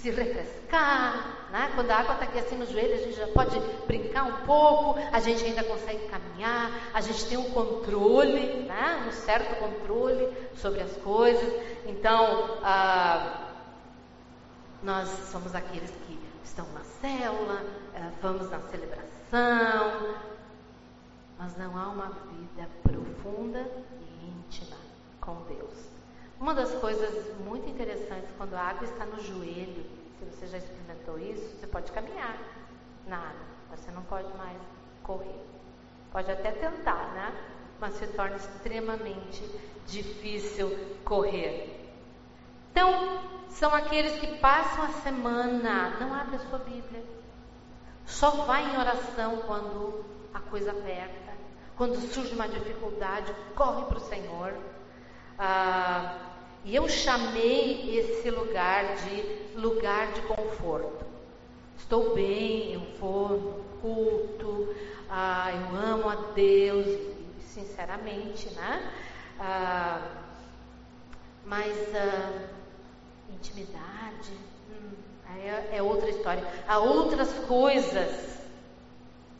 [0.00, 1.70] se refrescar, né?
[1.74, 4.98] Quando a água está aqui assim no joelho, a gente já pode brincar um pouco,
[5.12, 9.04] a gente ainda consegue caminhar, a gente tem um controle, né?
[9.06, 11.52] Um certo controle sobre as coisas.
[11.86, 13.48] Então, ah,
[14.82, 17.62] nós somos aqueles que estão na célula,
[17.94, 20.14] ah, vamos na celebração,
[21.38, 24.76] mas não há uma vida profunda e íntima
[25.20, 25.99] com Deus.
[26.40, 29.84] Uma das coisas muito interessantes quando a água está no joelho,
[30.18, 32.34] se você já experimentou isso, você pode caminhar
[33.06, 34.56] na água, você não pode mais
[35.02, 35.38] correr.
[36.10, 37.34] Pode até tentar, né?
[37.78, 39.44] Mas se torna extremamente
[39.86, 40.70] difícil
[41.04, 41.94] correr.
[42.72, 47.04] Então, são aqueles que passam a semana, não abre a sua Bíblia.
[48.06, 51.34] Só vai em oração quando a coisa aperta,
[51.76, 54.54] quando surge uma dificuldade, corre para o Senhor.
[55.38, 56.29] Ah,
[56.64, 61.06] e eu chamei esse lugar de lugar de conforto.
[61.76, 64.74] Estou bem, eu vou no culto,
[65.08, 66.86] ah, eu amo a Deus,
[67.40, 68.92] sinceramente, né?
[69.38, 70.06] Ah,
[71.46, 72.48] mas ah,
[73.30, 74.32] intimidade
[74.70, 74.92] hum,
[75.42, 76.46] é, é outra história.
[76.68, 78.38] Há outras coisas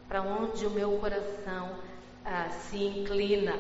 [0.09, 1.77] para onde o meu coração
[2.25, 3.57] ah, se inclina,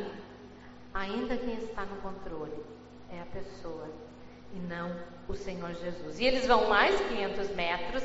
[0.94, 2.79] ainda quem está no controle
[3.12, 3.88] é a pessoa
[4.52, 4.94] e não
[5.28, 6.18] o Senhor Jesus.
[6.18, 8.02] E eles vão mais 500 metros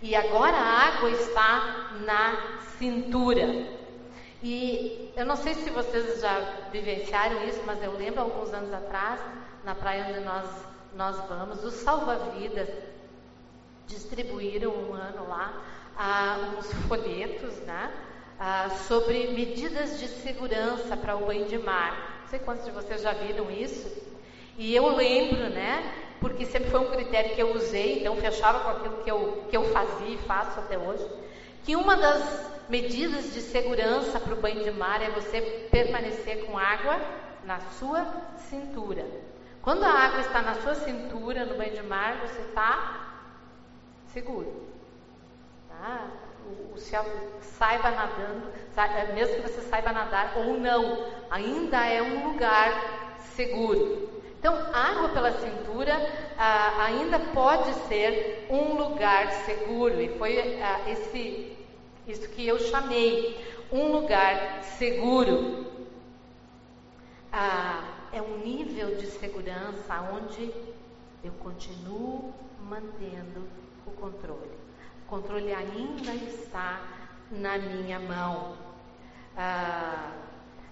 [0.00, 3.66] e agora a água está na cintura.
[4.42, 6.38] E eu não sei se vocês já
[6.70, 9.20] vivenciaram isso, mas eu lembro alguns anos atrás,
[9.64, 10.48] na praia onde nós,
[10.94, 12.68] nós vamos, os salva-vidas
[13.86, 15.64] distribuíram um ano lá
[15.98, 17.92] ah, uns folhetos né,
[18.38, 22.20] ah, sobre medidas de segurança para o banho de mar.
[22.22, 24.07] Não sei quantos de vocês já viram isso.
[24.58, 25.94] E eu lembro, né?
[26.20, 29.56] Porque sempre foi um critério que eu usei, então fechava com aquilo que eu, que
[29.56, 31.08] eu fazia e faço até hoje.
[31.62, 35.40] Que uma das medidas de segurança para o banho de mar é você
[35.70, 37.00] permanecer com água
[37.44, 38.04] na sua
[38.50, 39.06] cintura.
[39.62, 43.22] Quando a água está na sua cintura no banho de mar, você está
[44.08, 44.66] seguro.
[45.68, 46.08] Tá?
[46.72, 47.04] O, céu
[47.40, 54.17] saiba nadando, é, mesmo que você saiba nadar ou não, ainda é um lugar seguro.
[54.38, 55.94] Então, água pela cintura
[56.38, 61.56] ah, ainda pode ser um lugar seguro, e foi ah, esse,
[62.06, 65.66] isso que eu chamei, um lugar seguro.
[67.32, 70.52] Ah, é um nível de segurança onde
[71.24, 73.48] eu continuo mantendo
[73.84, 74.56] o controle.
[75.04, 76.80] O controle ainda está
[77.28, 78.56] na minha mão.
[79.36, 80.12] Ah,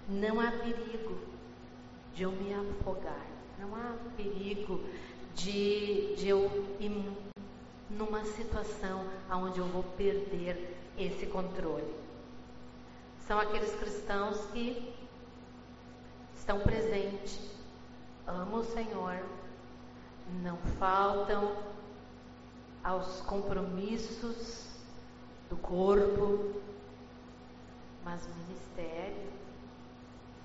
[0.07, 1.17] não há perigo
[2.13, 3.36] de eu me afogar.
[3.59, 4.83] Não há perigo
[5.35, 6.49] de, de eu
[7.89, 11.93] numa situação onde eu vou perder esse controle.
[13.27, 14.93] São aqueles cristãos que
[16.35, 17.39] estão presentes,
[18.25, 19.19] amam o Senhor,
[20.41, 21.55] não faltam
[22.83, 24.67] aos compromissos
[25.49, 26.61] do corpo,
[28.03, 29.27] mas ministério,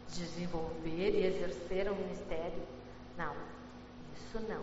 [0.08, 2.62] desenvolver e exercer um ministério,
[3.16, 3.34] não,
[4.14, 4.62] isso não.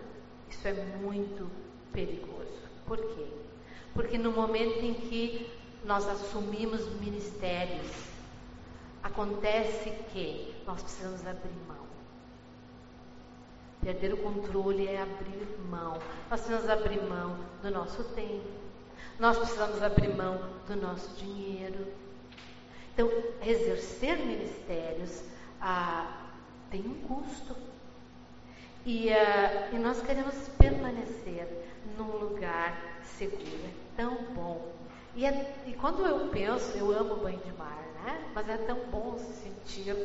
[0.50, 1.50] Isso é muito
[1.94, 2.60] perigoso.
[2.86, 3.28] Por quê?
[3.94, 5.50] Porque no momento em que
[5.86, 7.88] nós assumimos ministérios,
[9.04, 11.88] acontece que nós precisamos abrir mão.
[13.82, 16.00] Perder o controle é abrir mão.
[16.30, 18.60] Nós precisamos abrir mão do nosso tempo.
[19.18, 21.88] Nós precisamos abrir mão do nosso dinheiro.
[22.94, 23.10] Então,
[23.42, 25.24] exercer ministérios
[25.62, 26.28] ah,
[26.70, 27.56] tem um custo.
[28.92, 31.48] E, ah, e nós queremos permanecer
[31.96, 33.46] num lugar seguro.
[33.46, 34.74] É tão bom.
[35.16, 38.20] E, é, e quando eu penso, eu amo banho de mar, né?
[38.34, 39.96] Mas é tão bom se sentir,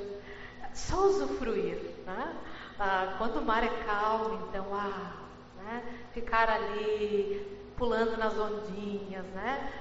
[0.74, 2.36] só usufruir, né?
[2.78, 5.14] Ah, quando o mar é calmo, então, ah,
[5.64, 5.82] né?
[6.12, 9.72] ficar ali pulando nas ondinhas, né?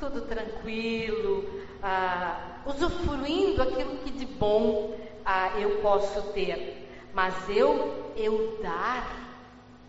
[0.00, 6.87] Tudo tranquilo, ah, usufruindo aquilo que de bom ah, eu posso ter.
[7.12, 9.06] Mas eu, eu dar,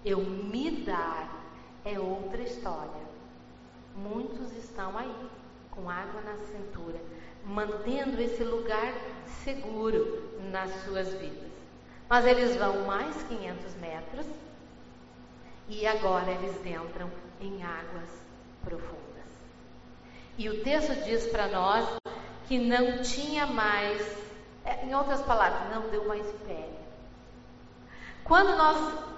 [0.03, 1.29] eu me dar,
[1.85, 3.09] é outra história.
[3.95, 5.29] Muitos estão aí,
[5.71, 6.99] com água na cintura,
[7.45, 8.93] mantendo esse lugar
[9.43, 11.49] seguro nas suas vidas.
[12.09, 14.25] Mas eles vão mais 500 metros
[15.67, 18.09] e agora eles entram em águas
[18.63, 18.99] profundas.
[20.37, 21.87] E o texto diz para nós
[22.47, 24.01] que não tinha mais,
[24.65, 26.78] é, em outras palavras, não deu mais pé.
[28.29, 28.77] Quando nós,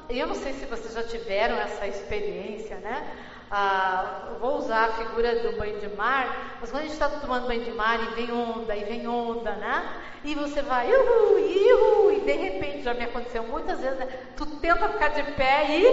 [0.09, 3.03] eu não sei se vocês já tiveram essa experiência, né?
[3.51, 7.45] Ah, vou usar a figura do banho de mar, mas quando a gente está tomando
[7.47, 9.83] banho de mar e vem onda, e vem onda, né?
[10.23, 14.07] E você vai, uhul, uhul, e de repente, já me aconteceu muitas vezes, né?
[14.33, 15.83] tu tenta ficar de pé e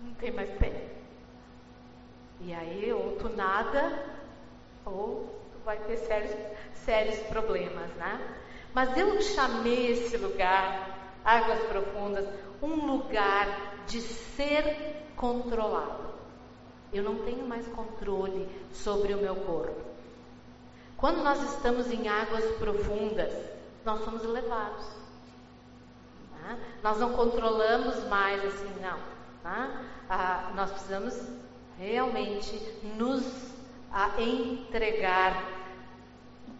[0.00, 0.72] não tem mais pé.
[2.38, 3.92] E aí, ou tu nada,
[4.84, 5.20] ou
[5.50, 6.36] tu vai ter sérios,
[6.72, 8.22] sérios problemas, né?
[8.72, 10.76] Mas eu chamei esse lugar,
[11.24, 12.26] Águas Profundas,
[12.62, 13.48] um lugar
[13.86, 16.14] de ser controlado.
[16.92, 19.80] Eu não tenho mais controle sobre o meu corpo.
[20.96, 23.32] Quando nós estamos em águas profundas,
[23.84, 24.86] nós somos levados.
[26.30, 26.56] Tá?
[26.82, 28.98] Nós não controlamos mais assim, não.
[29.42, 29.82] Tá?
[30.08, 31.20] Ah, nós precisamos
[31.78, 32.56] realmente
[32.96, 33.24] nos
[33.90, 35.42] ah, entregar,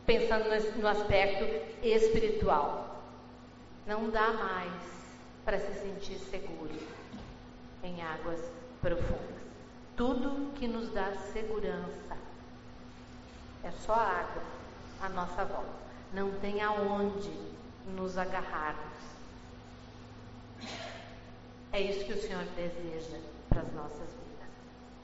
[0.04, 1.44] pensando no, no aspecto
[1.82, 2.83] espiritual.
[3.86, 4.72] Não dá mais
[5.44, 6.74] para se sentir seguro
[7.82, 8.40] em águas
[8.80, 9.44] profundas.
[9.94, 12.16] Tudo que nos dá segurança
[13.62, 14.42] é só água
[15.02, 15.84] à nossa volta.
[16.12, 17.30] Não tem aonde
[17.94, 18.98] nos agarrarmos.
[21.72, 23.18] É isso que o Senhor deseja
[23.48, 24.48] para as nossas vidas.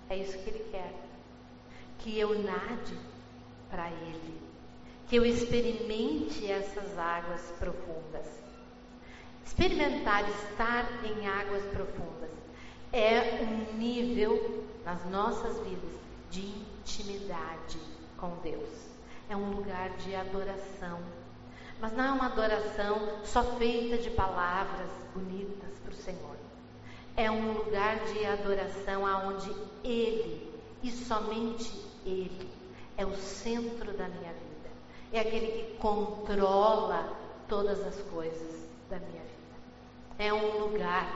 [0.09, 0.95] É isso que Ele quer.
[1.99, 2.97] Que eu nade
[3.69, 4.40] para Ele.
[5.09, 8.27] Que eu experimente essas águas profundas.
[9.51, 12.31] Experimentar estar em águas profundas
[12.93, 15.91] é um nível nas nossas vidas
[16.31, 17.79] de intimidade
[18.17, 18.71] com Deus.
[19.29, 21.01] É um lugar de adoração.
[21.81, 26.37] Mas não é uma adoração só feita de palavras bonitas para o Senhor.
[27.17, 30.49] É um lugar de adoração aonde Ele
[30.81, 31.75] e somente
[32.07, 32.49] Ele
[32.97, 34.71] é o centro da minha vida.
[35.13, 37.13] É aquele que controla
[37.49, 39.19] todas as coisas da minha vida.
[40.20, 41.11] É um lugar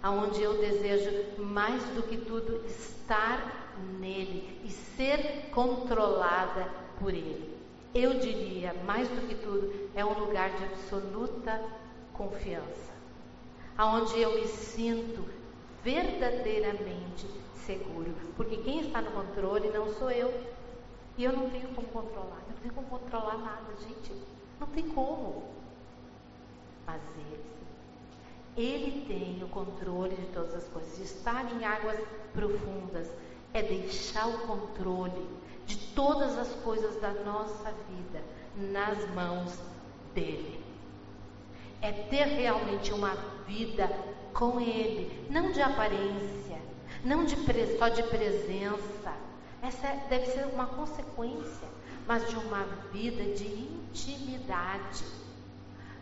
[0.00, 6.68] aonde eu desejo mais do que tudo estar nele e ser controlada
[7.00, 7.58] por ele.
[7.92, 11.60] Eu diria, mais do que tudo, é um lugar de absoluta
[12.12, 12.92] confiança,
[13.76, 15.24] aonde eu me sinto
[15.82, 17.26] verdadeiramente
[17.66, 20.32] seguro, porque quem está no controle não sou eu.
[21.16, 24.12] E eu não tenho como controlar, eu não tenho como controlar nada, gente.
[24.60, 25.42] Não tem como.
[26.86, 27.58] Mas ele
[28.60, 30.98] ele tem o controle de todas as coisas.
[30.98, 31.98] Estar em águas
[32.32, 33.08] profundas
[33.54, 35.26] é deixar o controle
[35.64, 38.22] de todas as coisas da nossa vida
[38.56, 39.58] nas mãos
[40.12, 40.60] dele.
[41.80, 43.14] É ter realmente uma
[43.46, 43.88] vida
[44.34, 46.58] com ele, não de aparência,
[47.04, 47.36] não de
[47.78, 49.14] só de presença.
[49.62, 51.68] Essa é, deve ser uma consequência,
[52.06, 55.04] mas de uma vida de intimidade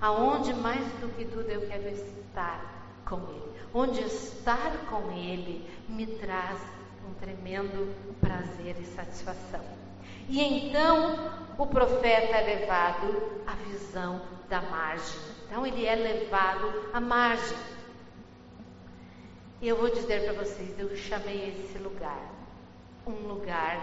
[0.01, 2.61] aonde mais do que tudo eu quero estar
[3.05, 6.61] com Ele, onde estar com Ele me traz
[7.09, 9.65] um tremendo prazer e satisfação.
[10.29, 15.21] E então o profeta é levado à visão da margem.
[15.47, 17.57] Então ele é levado à margem.
[19.63, 22.37] E eu vou dizer para vocês, eu chamei esse lugar
[23.07, 23.81] um lugar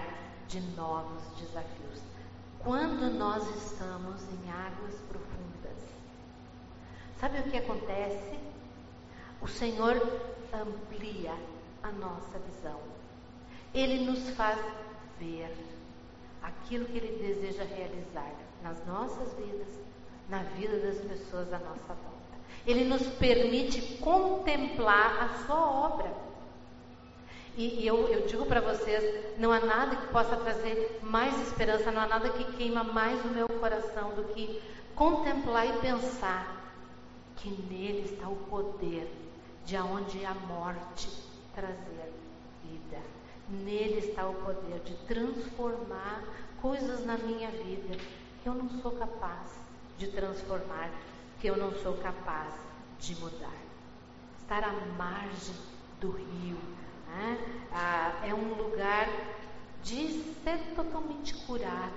[0.47, 2.01] de novos desafios.
[2.59, 5.32] Quando nós estamos em águas profundas,
[7.19, 8.39] sabe o que acontece?
[9.41, 9.95] O Senhor
[10.53, 11.33] amplia
[11.81, 12.79] a nossa visão.
[13.73, 14.59] Ele nos faz
[15.19, 15.53] ver
[16.41, 19.67] aquilo que Ele deseja realizar nas nossas vidas,
[20.29, 22.13] na vida das pessoas à nossa volta.
[22.65, 26.13] Ele nos permite contemplar a Sua obra.
[27.57, 31.91] E, e eu, eu digo para vocês: não há nada que possa trazer mais esperança,
[31.91, 34.61] não há nada que queima mais o meu coração do que
[34.95, 36.62] contemplar e pensar
[37.43, 39.05] que nele está o poder
[39.65, 41.09] de aonde a morte
[41.53, 42.13] trazer
[42.63, 43.01] vida.
[43.49, 46.23] Nele está o poder de transformar
[46.61, 47.97] coisas na minha vida
[48.41, 49.59] que eu não sou capaz
[49.97, 50.89] de transformar,
[51.41, 52.53] que eu não sou capaz
[53.01, 53.61] de mudar.
[54.39, 55.55] Estar à margem
[55.99, 56.57] do rio
[57.09, 57.37] né?
[57.73, 59.09] ah, é um lugar
[59.83, 61.93] de ser totalmente curado,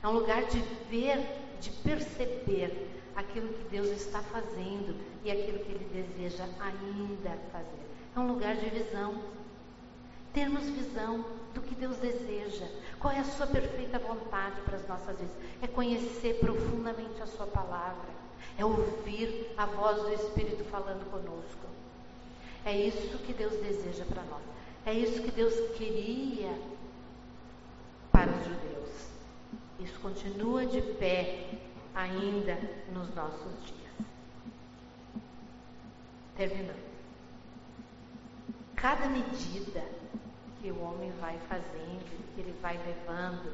[0.00, 1.18] é um lugar de ver,
[1.60, 4.94] de perceber aquilo que Deus está fazendo
[5.24, 7.86] e aquilo que Ele deseja ainda fazer.
[8.14, 9.14] É um lugar de visão.
[10.32, 12.66] Termos visão do que Deus deseja,
[13.00, 15.34] qual é a Sua perfeita vontade para as nossas vidas.
[15.62, 18.10] É conhecer profundamente a Sua palavra,
[18.58, 21.66] é ouvir a voz do Espírito falando conosco.
[22.66, 24.42] É isso que Deus deseja para nós.
[24.84, 26.52] É isso que Deus queria
[28.12, 29.08] para os judeus.
[29.80, 31.65] Isso continua de pé
[31.96, 32.56] ainda
[32.92, 34.08] nos nossos dias.
[36.36, 36.86] Terminando.
[38.76, 39.82] Cada medida
[40.60, 43.52] que o homem vai fazendo, que ele vai levando,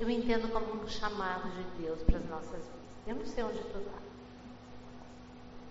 [0.00, 2.78] eu entendo como um chamado de Deus para as nossas vidas.
[3.06, 3.98] Eu não sei onde tu está.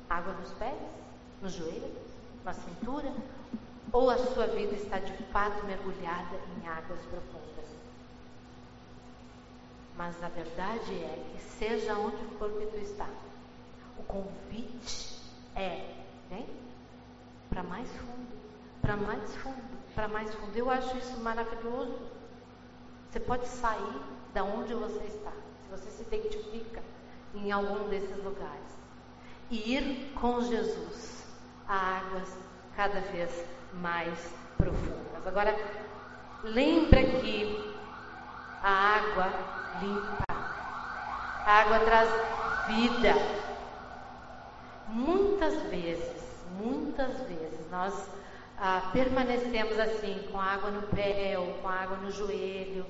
[0.10, 0.78] Água nos pés?
[1.42, 2.08] Nos joelhos?
[2.48, 3.14] na cintura,
[3.92, 7.66] ou a sua vida está de fato mergulhada em águas profundas.
[9.98, 13.10] Mas a verdade é que seja onde for que tu está,
[13.98, 15.20] o convite
[15.56, 15.96] é,
[16.30, 16.46] né?
[17.50, 18.28] Para mais fundo,
[18.80, 20.56] para mais fundo, para mais fundo.
[20.56, 21.98] Eu acho isso maravilhoso.
[23.10, 24.02] Você pode sair
[24.36, 26.84] da onde você está, se você se identifica
[27.34, 28.78] em algum desses lugares,
[29.50, 31.26] e ir com Jesus
[31.68, 32.38] a águas
[32.76, 33.32] cada vez
[33.74, 35.26] mais profundas.
[35.26, 35.56] Agora,
[36.44, 37.74] lembra que
[38.62, 40.24] a água limpa,
[41.46, 42.10] a água traz
[42.68, 43.14] vida.
[44.90, 46.24] Muitas vezes,
[46.60, 48.10] muitas vezes, nós
[48.58, 52.86] ah, permanecemos assim, com água no pé ou com água no joelho,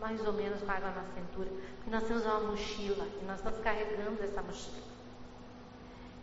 [0.00, 3.58] mais ou menos com água na cintura, porque nós temos uma mochila e nós estamos
[3.60, 4.88] carregando essa mochila.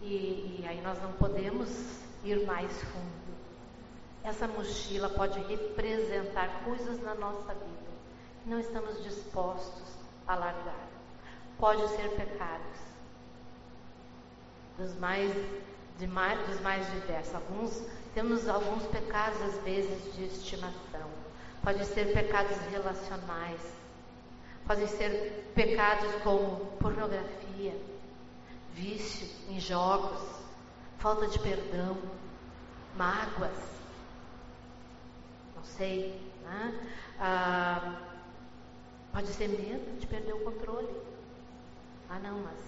[0.01, 3.35] E, e aí nós não podemos ir mais fundo.
[4.23, 7.84] Essa mochila pode representar coisas na nossa vida
[8.45, 9.83] não estamos dispostos
[10.27, 10.87] a largar.
[11.57, 12.77] Pode ser pecados,
[14.77, 15.31] dos mais,
[15.97, 17.33] de mais, dos mais diversos.
[17.33, 21.09] Alguns, temos alguns pecados, às vezes, de estimação.
[21.63, 23.61] Pode ser pecados relacionais.
[24.67, 27.79] Podem ser pecados como pornografia,
[28.73, 30.21] vício em jogos,
[30.97, 31.97] falta de perdão,
[32.97, 33.55] mágoas,
[35.55, 36.87] não sei, né?
[37.19, 38.14] ah,
[39.15, 40.93] pode ser medo de perder o controle.
[42.09, 42.59] Ah, não, mas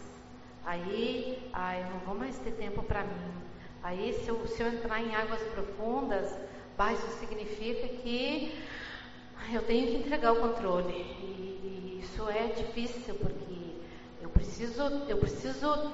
[0.64, 3.34] aí ah, eu não vou mais ter tempo para mim.
[3.84, 6.34] Aí, se eu, se eu entrar em águas profundas,
[6.78, 8.64] bah, isso significa que
[9.52, 10.94] eu tenho que entregar o controle.
[10.94, 13.76] E, e isso é difícil, porque
[14.22, 15.92] eu preciso, eu preciso,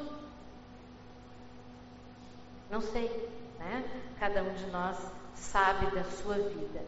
[2.69, 3.09] não sei,
[3.57, 3.83] né?
[4.19, 4.97] Cada um de nós
[5.33, 6.85] sabe da sua vida.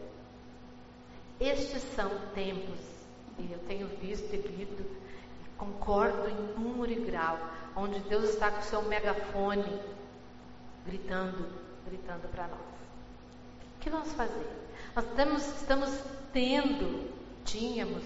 [1.40, 2.95] Estes são tempos,
[3.38, 4.82] e eu tenho visto e lido,
[5.44, 7.38] e concordo em número e grau,
[7.74, 9.80] onde Deus está com o seu megafone
[10.86, 11.46] gritando,
[11.86, 12.60] gritando para nós.
[13.76, 14.46] O que vamos fazer?
[14.94, 16.00] Nós estamos, estamos
[16.32, 17.10] tendo,
[17.44, 18.04] tínhamos,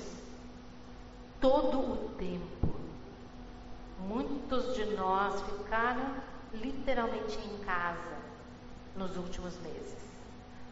[1.40, 2.80] todo o tempo
[4.06, 6.14] Muitos de nós ficaram
[6.54, 8.18] literalmente em casa
[8.96, 9.98] nos últimos meses.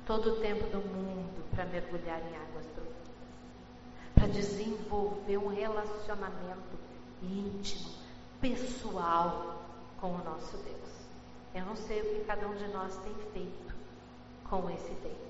[0.07, 2.48] Todo o tempo do mundo para mergulhar em profundas.
[4.19, 6.77] Para desenvolver um relacionamento
[7.23, 7.89] íntimo,
[8.41, 9.63] pessoal
[10.01, 10.89] com o nosso Deus.
[11.55, 13.75] Eu não sei o que cada um de nós tem feito
[14.51, 15.29] com esse tempo.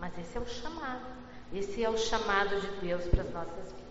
[0.00, 1.06] Mas esse é o chamado.
[1.54, 3.82] Esse é o chamado de Deus para as nossas vidas.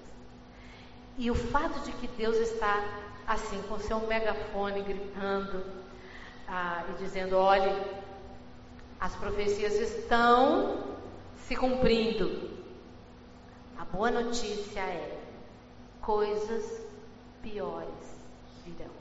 [1.17, 2.83] E o fato de que Deus está
[3.25, 5.63] assim, com seu megafone gritando
[6.49, 7.71] ah, e dizendo: olhe,
[8.99, 10.97] as profecias estão
[11.47, 12.50] se cumprindo.
[13.91, 15.19] Boa notícia é:
[16.01, 16.85] coisas
[17.41, 18.15] piores
[18.65, 18.91] virão.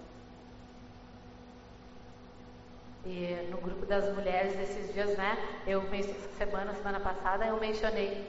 [3.07, 5.39] E no grupo das mulheres esses dias, né?
[5.67, 5.83] Eu
[6.37, 8.27] semana, semana passada, eu mencionei.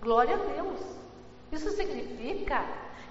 [0.00, 0.80] Glória a Deus.
[1.52, 2.66] Isso significa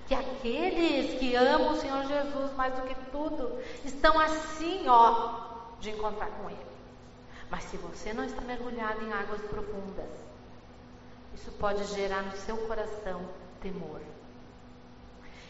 [0.07, 5.39] que aqueles que amam o Senhor Jesus mais do que tudo estão assim, ó,
[5.79, 6.59] de encontrar com Ele.
[7.49, 10.09] Mas se você não está mergulhado em águas profundas,
[11.41, 13.21] isso pode gerar no seu coração
[13.61, 13.99] temor.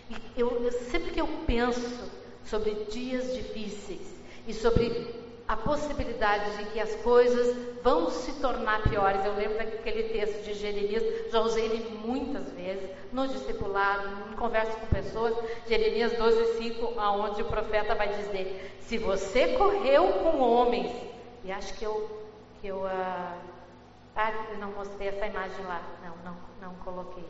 [0.10, 2.10] E eu, eu sempre que eu penso
[2.46, 9.24] sobre dias difíceis, e sobre a possibilidade de que as coisas vão se tornar piores.
[9.26, 14.72] Eu lembro daquele texto de Jeremias, já usei ele muitas vezes, no discipulado, em conversa
[14.80, 15.36] com pessoas,
[15.68, 20.92] Jeremias 12, 5, aonde o profeta vai dizer, se você correu com homens,
[21.44, 22.10] e acho que eu,
[22.62, 23.38] que eu, ah,
[24.16, 27.26] ah não mostrei essa imagem lá, não, não, não coloquei.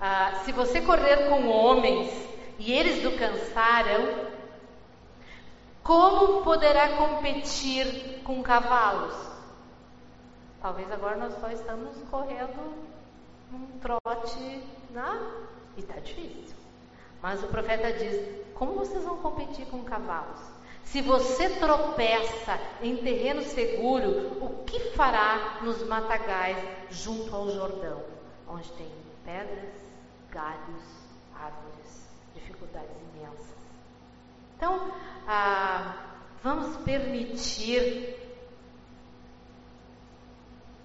[0.00, 2.10] Ah, se você correr com homens
[2.58, 4.32] e eles do cansaram,
[5.82, 9.14] como poderá competir com cavalos?
[10.60, 12.74] Talvez agora nós só estamos correndo
[13.52, 15.32] um trote, né?
[15.76, 16.56] E está difícil.
[17.20, 20.40] Mas o profeta diz: como vocês vão competir com cavalos?
[20.84, 26.58] Se você tropeça em terreno seguro, o que fará nos matagais
[26.90, 28.02] junto ao Jordão,
[28.46, 28.90] onde tem
[29.24, 29.74] pedras,
[30.30, 30.82] galhos,
[31.34, 33.56] árvores, dificuldades imensas?
[34.56, 34.92] Então,
[35.26, 35.96] ah,
[36.42, 38.16] vamos permitir,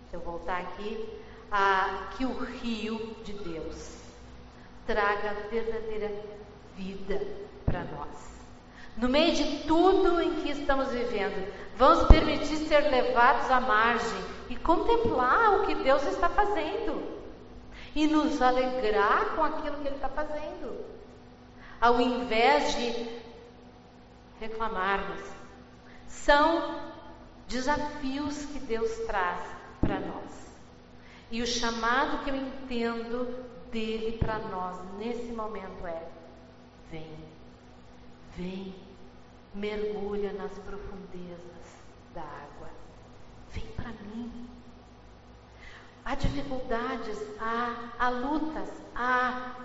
[0.09, 1.21] se eu voltar aqui,
[1.51, 3.97] ah, que o rio de Deus
[4.85, 6.11] traga verdadeira
[6.75, 7.19] vida
[7.65, 8.36] para nós.
[8.97, 14.55] No meio de tudo em que estamos vivendo, vamos permitir ser levados à margem e
[14.55, 17.17] contemplar o que Deus está fazendo
[17.93, 20.83] e nos alegrar com aquilo que Ele está fazendo,
[21.79, 23.07] ao invés de
[24.39, 25.21] reclamarmos.
[26.07, 26.79] São
[27.47, 29.41] desafios que Deus traz
[29.79, 30.47] para nós.
[31.29, 36.03] E o chamado que eu entendo dele para nós nesse momento é:
[36.89, 37.15] vem,
[38.35, 38.75] vem,
[39.57, 41.67] mergulha nas profundezas
[42.13, 42.69] da água,
[43.49, 44.47] vem para mim.
[46.05, 49.55] Há dificuldades, há, há lutas, há,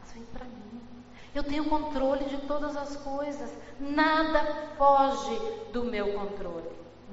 [0.00, 0.80] mas vem para mim.
[1.34, 3.50] Eu tenho controle de todas as coisas.
[3.80, 4.44] Nada
[4.76, 5.38] foge
[5.72, 6.70] do meu controle.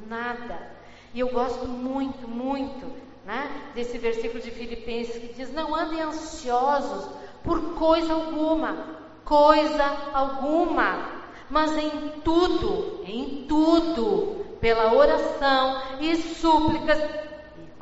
[0.07, 0.71] Nada.
[1.13, 2.85] E eu gosto muito, muito
[3.25, 7.09] né, desse versículo de Filipenses que diz: Não andem ansiosos
[7.43, 11.18] por coisa alguma, coisa alguma,
[11.49, 16.99] mas em tudo, em tudo, pela oração e súplicas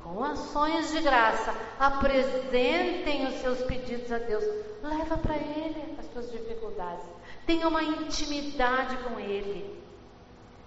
[0.03, 4.43] com ações de graça, apresentem os seus pedidos a Deus.
[4.81, 7.05] Leva para Ele as suas dificuldades.
[7.45, 9.77] Tenha uma intimidade com Ele.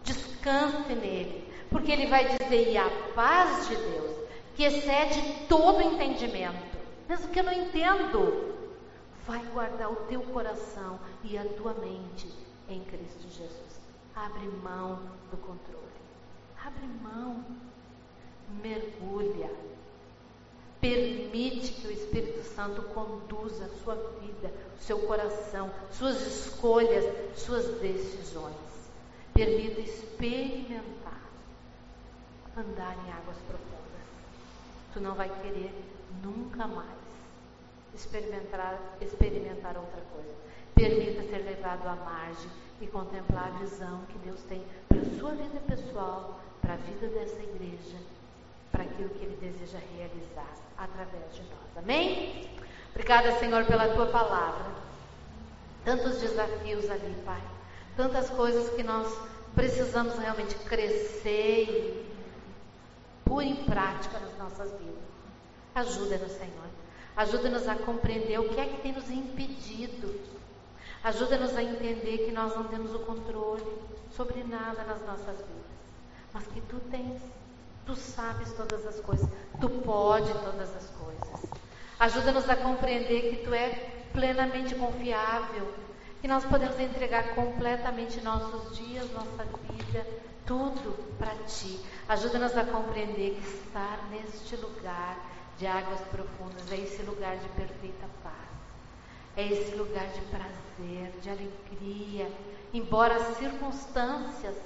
[0.04, 1.48] Descanse nele.
[1.70, 4.16] Porque Ele vai dizer: e a paz de Deus,
[4.54, 6.78] que excede todo entendimento,
[7.08, 8.54] mesmo que eu não entendo,
[9.26, 12.39] vai guardar o teu coração e a tua mente
[12.72, 13.80] em Cristo Jesus.
[14.14, 15.00] Abre mão
[15.30, 15.80] do controle.
[16.64, 17.44] Abre mão
[18.62, 19.50] mergulha.
[20.80, 27.04] Permite que o Espírito Santo conduza a sua vida, o seu coração, suas escolhas,
[27.38, 28.54] suas decisões.
[29.34, 31.20] Permita experimentar,
[32.56, 33.80] andar em águas profundas.
[34.94, 35.70] Tu não vai querer
[36.22, 37.00] nunca mais
[37.94, 40.34] experimentar, experimentar outra coisa.
[40.80, 42.50] Permita ser levado à margem
[42.80, 47.06] e contemplar a visão que Deus tem para a sua vida pessoal, para a vida
[47.08, 47.98] dessa igreja
[48.70, 51.76] para aquilo que Ele deseja realizar através de nós.
[51.76, 52.48] Amém?
[52.90, 54.70] Obrigada, Senhor, pela tua palavra.
[55.84, 57.42] Tantos desafios ali, Pai.
[57.96, 59.12] Tantas coisas que nós
[59.54, 62.14] precisamos realmente crescer e
[63.24, 64.96] pôr em prática nas nossas vidas.
[65.74, 66.70] Ajuda-nos, Senhor.
[67.16, 70.39] Ajuda-nos a compreender o que é que tem nos impedido.
[71.02, 73.64] Ajuda-nos a entender que nós não temos o controle
[74.14, 75.80] sobre nada nas nossas vidas,
[76.32, 77.22] mas que tu tens.
[77.86, 79.28] Tu sabes todas as coisas,
[79.60, 81.50] tu pode todas as coisas.
[81.98, 83.70] Ajuda-nos a compreender que tu é
[84.12, 85.72] plenamente confiável,
[86.20, 90.06] que nós podemos entregar completamente nossos dias, nossa vida,
[90.46, 91.80] tudo para Ti.
[92.08, 95.18] Ajuda-nos a compreender que estar neste lugar
[95.58, 98.49] de águas profundas é esse lugar de perfeita paz.
[99.36, 102.30] É esse lugar de prazer, de alegria,
[102.72, 104.56] embora as circunstâncias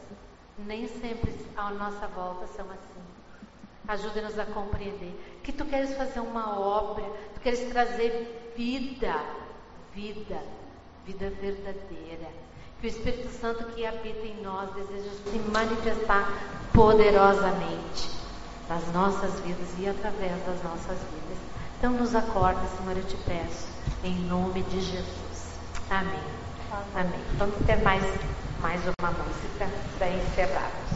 [0.58, 3.04] nem sempre à nossa volta são assim.
[3.86, 5.12] Ajuda-nos a compreender
[5.42, 7.04] que tu queres fazer uma obra,
[7.34, 9.14] tu queres trazer vida,
[9.94, 10.40] vida
[11.06, 12.28] vida verdadeira.
[12.80, 16.28] Que o Espírito Santo que habita em nós deseja se manifestar
[16.72, 18.10] poderosamente
[18.68, 21.38] nas nossas vidas e através das nossas vidas.
[21.78, 23.68] Então nos acorda, Senhor, eu te peço,
[24.04, 25.58] em nome de Jesus.
[25.88, 26.20] Amém.
[26.94, 27.20] Amém.
[27.38, 28.04] Vamos ter mais,
[28.60, 30.93] mais uma música para encerrarmos.